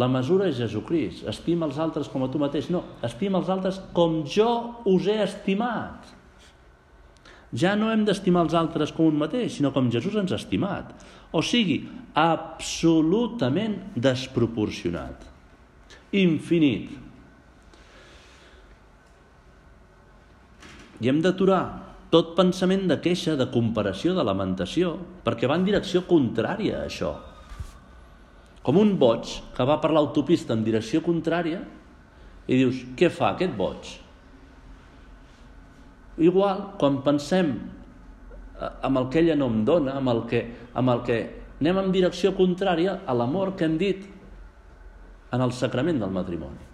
La 0.00 0.08
mesura 0.10 0.48
és 0.50 0.58
Jesucrist. 0.58 1.26
Estima 1.30 1.68
els 1.68 1.78
altres 1.78 2.08
com 2.10 2.24
a 2.24 2.28
tu 2.30 2.40
mateix. 2.42 2.70
No, 2.72 2.82
estima 3.06 3.38
els 3.38 3.50
altres 3.52 3.78
com 3.94 4.22
jo 4.26 4.50
us 4.90 5.06
he 5.10 5.20
estimat. 5.22 6.08
Ja 7.54 7.76
no 7.78 7.92
hem 7.92 8.02
d'estimar 8.06 8.42
els 8.48 8.54
altres 8.58 8.90
com 8.94 9.06
un 9.12 9.20
mateix, 9.20 9.56
sinó 9.56 9.70
com 9.74 9.90
Jesús 9.92 10.16
ens 10.18 10.34
ha 10.34 10.40
estimat. 10.40 10.90
O 11.30 11.42
sigui, 11.42 11.84
absolutament 12.18 13.78
desproporcionat. 13.94 15.22
Infinit. 16.18 16.90
I 21.02 21.10
hem 21.10 21.20
d'aturar 21.22 21.62
tot 22.14 22.34
pensament 22.38 22.86
de 22.90 23.00
queixa, 23.02 23.34
de 23.38 23.48
comparació, 23.50 24.14
de 24.14 24.22
lamentació, 24.26 24.94
perquè 25.26 25.50
va 25.50 25.58
en 25.58 25.66
direcció 25.66 26.04
contrària 26.06 26.80
a 26.80 26.88
això. 26.88 27.10
Com 28.64 28.78
un 28.80 28.94
boig 28.98 29.30
que 29.56 29.66
va 29.66 29.80
per 29.82 29.90
l'autopista 29.92 30.54
en 30.54 30.62
direcció 30.64 31.02
contrària 31.04 31.60
i 32.46 32.60
dius, 32.60 32.78
què 32.96 33.10
fa 33.12 33.34
aquest 33.34 33.58
boig? 33.58 33.90
Igual, 36.18 36.76
quan 36.78 37.00
pensem 37.06 37.54
eh, 37.54 38.68
amb 38.86 39.00
el 39.00 39.08
que 39.10 39.22
ella 39.24 39.38
no 39.38 39.48
em 39.50 39.64
dona, 39.66 39.96
amb 39.98 40.12
el 40.12 40.22
que, 40.30 40.44
amb 40.74 40.92
el 40.94 41.02
que 41.06 41.18
anem 41.60 41.80
en 41.80 41.90
direcció 41.94 42.34
contrària 42.36 43.00
a 43.06 43.16
l'amor 43.16 43.54
que 43.58 43.66
hem 43.66 43.78
dit 43.80 44.04
en 45.34 45.42
el 45.42 45.52
sacrament 45.52 45.98
del 46.02 46.14
matrimoni. 46.14 46.70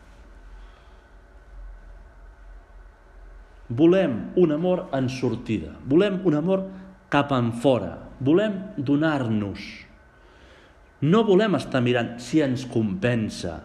Volem 3.70 4.16
un 4.42 4.52
amor 4.52 4.88
en 4.96 5.06
sortida, 5.08 5.76
volem 5.86 6.18
un 6.26 6.34
amor 6.34 6.64
cap 7.12 7.30
en 7.32 7.52
fora, 7.62 7.92
volem 8.18 8.56
donar-nos, 8.76 9.62
no 11.00 11.22
volem 11.24 11.54
estar 11.56 11.80
mirant 11.80 12.16
si 12.20 12.42
ens 12.44 12.66
compensa, 12.68 13.60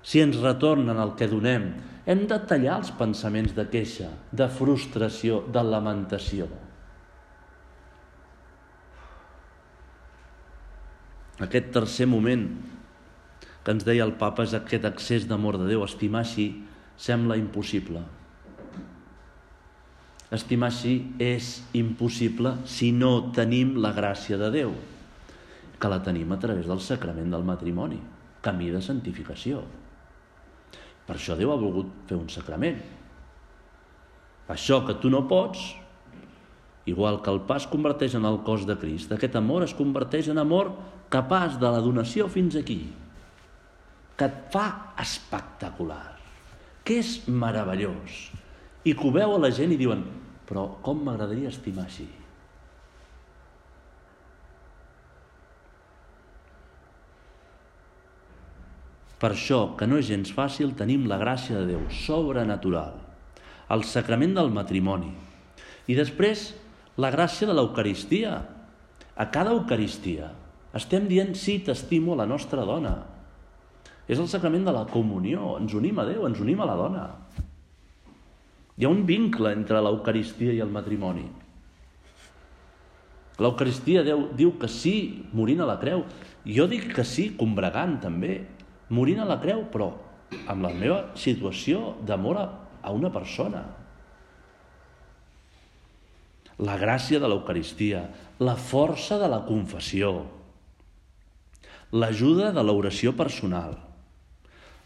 si 0.00 0.22
ens 0.22 0.38
retornen 0.40 0.96
el 0.96 1.12
que 1.18 1.28
donem. 1.28 1.66
Hem 2.10 2.24
de 2.26 2.40
tallar 2.50 2.80
els 2.80 2.90
pensaments 2.98 3.52
de 3.54 3.64
queixa, 3.70 4.08
de 4.34 4.48
frustració, 4.50 5.44
de 5.54 5.62
lamentació. 5.62 6.48
Aquest 11.40 11.70
tercer 11.76 12.08
moment 12.10 12.48
que 13.64 13.74
ens 13.76 13.86
deia 13.86 14.04
el 14.08 14.16
papa 14.18 14.42
és 14.42 14.56
aquest 14.56 14.88
accés 14.88 15.28
d'amor 15.30 15.60
de 15.60 15.68
Déu. 15.70 15.84
Estimar 15.86 16.24
així 16.24 16.48
sembla 16.98 17.38
impossible. 17.38 18.02
Estimar 20.34 20.72
així 20.72 20.94
és 21.22 21.60
impossible 21.78 22.56
si 22.66 22.90
no 22.96 23.30
tenim 23.36 23.76
la 23.82 23.94
gràcia 23.96 24.38
de 24.40 24.50
Déu 24.54 24.74
que 25.80 25.88
la 25.88 26.02
tenim 26.04 26.32
a 26.34 26.38
través 26.42 26.66
del 26.68 26.82
sacrament 26.84 27.30
del 27.32 27.46
matrimoni, 27.46 28.00
camí 28.44 28.68
de 28.74 28.82
santificació. 28.84 29.62
Per 31.06 31.16
això 31.16 31.36
Déu 31.38 31.52
ha 31.52 31.58
volgut 31.60 31.90
fer 32.08 32.18
un 32.18 32.28
sacrament. 32.32 32.78
Això 34.50 34.80
que 34.86 34.96
tu 35.02 35.10
no 35.10 35.24
pots, 35.30 35.62
igual 36.90 37.20
que 37.22 37.30
el 37.30 37.42
pa 37.46 37.58
es 37.60 37.68
converteix 37.70 38.16
en 38.18 38.26
el 38.26 38.40
cos 38.46 38.66
de 38.66 38.76
Crist, 38.78 39.12
aquest 39.14 39.36
amor 39.38 39.66
es 39.66 39.76
converteix 39.78 40.30
en 40.32 40.40
amor 40.42 40.72
capaç 41.10 41.58
de 41.60 41.70
la 41.70 41.82
donació 41.84 42.26
fins 42.30 42.56
aquí, 42.58 42.80
que 44.18 44.26
et 44.26 44.40
fa 44.52 44.94
espectacular, 45.00 46.16
que 46.84 46.98
és 47.02 47.20
meravellós, 47.28 48.26
i 48.84 48.94
que 48.94 49.06
ho 49.06 49.14
veu 49.14 49.36
a 49.36 49.44
la 49.46 49.52
gent 49.54 49.74
i 49.74 49.78
diuen 49.78 50.02
però 50.50 50.66
com 50.82 51.04
m'agradaria 51.06 51.52
estimar 51.52 51.84
així? 51.86 52.08
Per 59.20 59.34
això, 59.34 59.74
que 59.76 59.84
no 59.84 59.98
és 60.00 60.08
gens 60.08 60.30
fàcil, 60.32 60.72
tenim 60.76 61.04
la 61.08 61.18
gràcia 61.20 61.58
de 61.58 61.74
Déu, 61.74 61.82
sobrenatural, 61.92 62.94
el 63.70 63.84
sacrament 63.84 64.32
del 64.38 64.48
matrimoni. 64.54 65.10
I 65.92 65.96
després, 65.98 66.54
la 67.00 67.10
gràcia 67.12 67.48
de 67.48 67.56
l'Eucaristia. 67.56 68.38
A 69.20 69.26
cada 69.28 69.52
Eucaristia 69.52 70.30
estem 70.76 71.04
dient 71.10 71.34
sí, 71.36 71.58
t'estimo 71.66 72.14
la 72.16 72.24
nostra 72.30 72.64
dona. 72.64 72.94
És 74.08 74.18
el 74.18 74.28
sacrament 74.30 74.64
de 74.64 74.72
la 74.72 74.86
comunió, 74.88 75.56
ens 75.60 75.74
unim 75.76 76.00
a 76.00 76.06
Déu, 76.08 76.24
ens 76.28 76.40
unim 76.40 76.62
a 76.62 76.68
la 76.70 76.76
dona. 76.78 77.04
Hi 78.80 78.86
ha 78.86 78.92
un 78.92 79.04
vincle 79.04 79.52
entre 79.52 79.82
l'Eucaristia 79.84 80.54
i 80.56 80.62
el 80.64 80.72
matrimoni. 80.72 81.26
L'Eucaristia 83.40 84.00
diu 84.04 84.54
que 84.60 84.68
sí, 84.72 84.94
morint 85.36 85.60
a 85.60 85.68
la 85.68 85.76
creu. 85.80 86.06
Jo 86.48 86.64
dic 86.70 86.88
que 86.96 87.04
sí, 87.04 87.30
combregant 87.36 87.98
també 88.00 88.38
morint 88.90 89.22
a 89.22 89.28
la 89.28 89.38
creu, 89.42 89.64
però 89.70 89.92
amb 90.50 90.66
la 90.66 90.72
meva 90.74 91.00
situació 91.18 91.96
d'amor 92.06 92.40
a 92.42 92.92
una 92.94 93.10
persona. 93.14 93.64
La 96.60 96.76
gràcia 96.76 97.20
de 97.22 97.30
l'Eucaristia, 97.30 98.04
la 98.44 98.56
força 98.58 99.16
de 99.20 99.30
la 99.32 99.40
confessió, 99.46 100.12
l'ajuda 101.90 102.50
de 102.54 102.62
l'oració 102.62 103.14
personal, 103.16 103.78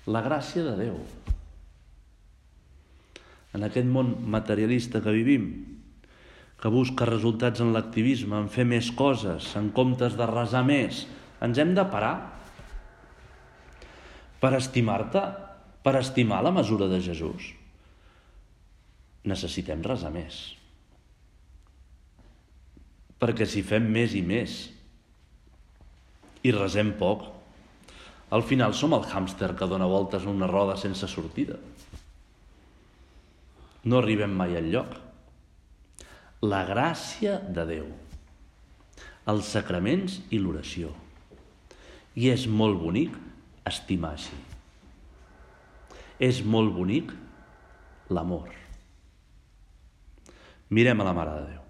la 0.07 0.23
gràcia 0.25 0.63
de 0.65 0.75
Déu. 0.79 0.99
En 3.55 3.65
aquest 3.67 3.87
món 3.87 4.15
materialista 4.31 5.01
que 5.03 5.15
vivim, 5.15 5.49
que 6.61 6.73
busca 6.73 7.09
resultats 7.09 7.61
en 7.61 7.75
l'activisme, 7.75 8.39
en 8.39 8.49
fer 8.49 8.65
més 8.65 8.89
coses, 8.97 9.51
en 9.59 9.69
comptes 9.77 10.17
de 10.17 10.27
resar 10.31 10.65
més, 10.67 11.05
ens 11.45 11.61
hem 11.61 11.75
de 11.77 11.85
parar 11.93 12.15
per 14.45 14.53
estimar-te, 14.59 15.23
per 15.81 15.95
estimar 15.97 16.43
la 16.45 16.53
mesura 16.53 16.85
de 16.91 16.99
Jesús, 17.01 17.47
necessitem 19.25 19.81
resar 19.87 20.11
més. 20.13 20.43
Perquè 23.17 23.49
si 23.49 23.63
fem 23.65 23.89
més 23.89 24.13
i 24.13 24.21
més 24.21 24.59
i 26.45 26.53
resem 26.53 26.93
poc, 27.01 27.25
al 28.37 28.45
final 28.45 28.77
som 28.77 28.93
el 28.93 29.09
hàmster 29.09 29.55
que 29.57 29.71
dona 29.71 29.89
voltes 29.89 30.29
en 30.29 30.35
una 30.35 30.51
roda 30.51 30.77
sense 30.77 31.09
sortida. 31.09 31.57
No 33.89 34.03
arribem 34.03 34.37
mai 34.37 34.59
al 34.61 34.69
lloc. 34.69 34.93
La 36.45 36.67
gràcia 36.69 37.39
de 37.49 37.65
Déu, 37.73 37.93
els 39.33 39.53
sacraments 39.57 40.21
i 40.29 40.41
l'oració. 40.43 40.93
I 42.21 42.29
és 42.37 42.45
molt 42.45 42.77
bonic 42.83 43.24
estimar 43.69 44.13
així. 44.15 44.37
És 46.23 46.43
molt 46.45 46.73
bonic 46.77 47.13
l'amor. 48.13 48.53
Mirem 50.75 51.01
a 51.01 51.07
la 51.09 51.15
Mare 51.17 51.35
de 51.39 51.45
Déu. 51.51 51.63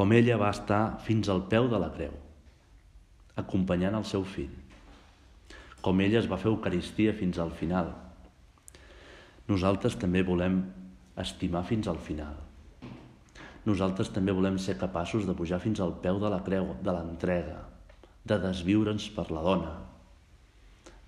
Com 0.00 0.12
ella 0.16 0.38
va 0.40 0.50
estar 0.54 0.82
fins 1.04 1.28
al 1.28 1.42
peu 1.52 1.66
de 1.68 1.78
la 1.82 1.90
creu, 1.92 2.12
acompanyant 3.42 3.98
el 3.98 4.06
seu 4.08 4.24
fill. 4.24 4.52
Com 5.84 6.00
ella 6.00 6.20
es 6.20 6.28
va 6.30 6.38
fer 6.40 6.48
Eucaristia 6.52 7.12
fins 7.16 7.40
al 7.42 7.50
final. 7.56 7.90
Nosaltres 9.50 9.98
també 10.00 10.22
volem 10.24 10.62
estimar 11.20 11.66
fins 11.68 11.88
al 11.90 11.98
final 12.00 12.49
nosaltres 13.70 14.10
també 14.10 14.34
volem 14.34 14.58
ser 14.58 14.78
capaços 14.80 15.26
de 15.28 15.34
pujar 15.36 15.60
fins 15.62 15.80
al 15.80 15.94
peu 16.02 16.18
de 16.22 16.30
la 16.32 16.40
creu, 16.46 16.74
de 16.82 16.94
l'entrega, 16.94 17.60
de 18.26 18.38
desviure'ns 18.42 19.06
per 19.14 19.28
la 19.30 19.44
dona, 19.46 19.72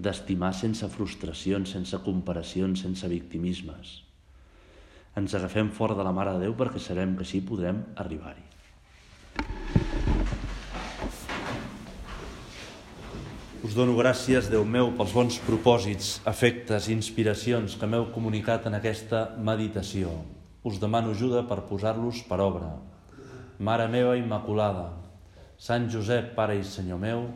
d'estimar 0.02 0.52
sense 0.56 0.86
frustracions, 0.94 1.74
sense 1.74 1.98
comparacions, 2.06 2.84
sense 2.86 3.10
victimismes. 3.10 3.98
Ens 5.18 5.34
agafem 5.36 5.68
fora 5.70 5.96
de 5.98 6.06
la 6.06 6.14
Mare 6.14 6.36
de 6.36 6.46
Déu 6.46 6.56
perquè 6.56 6.80
sabem 6.80 7.16
que 7.18 7.26
així 7.26 7.42
podrem 7.44 7.82
arribar-hi. 8.00 8.46
Us 13.62 13.76
dono 13.78 13.94
gràcies, 13.94 14.48
Déu 14.50 14.64
meu, 14.66 14.90
pels 14.98 15.12
bons 15.14 15.38
propòsits, 15.46 16.16
afectes, 16.26 16.88
inspiracions 16.90 17.76
que 17.78 17.86
m'heu 17.86 18.08
comunicat 18.14 18.66
en 18.66 18.80
aquesta 18.80 19.28
meditació 19.38 20.16
us 20.62 20.78
demano 20.78 21.10
ajuda 21.10 21.42
per 21.48 21.64
posar-los 21.66 22.22
per 22.28 22.40
obra. 22.40 22.72
Mare 23.58 23.88
meva 23.90 24.16
Immaculada, 24.16 24.88
Sant 25.58 25.88
Josep, 25.90 26.34
Pare 26.34 26.56
i 26.58 26.64
Senyor 26.66 26.98
meu, 26.98 27.28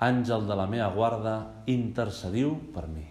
àngel 0.00 0.44
de 0.48 0.56
la 0.56 0.66
meva 0.68 0.90
guarda, 0.96 1.36
intercediu 1.68 2.56
per 2.74 2.86
mi. 2.88 3.06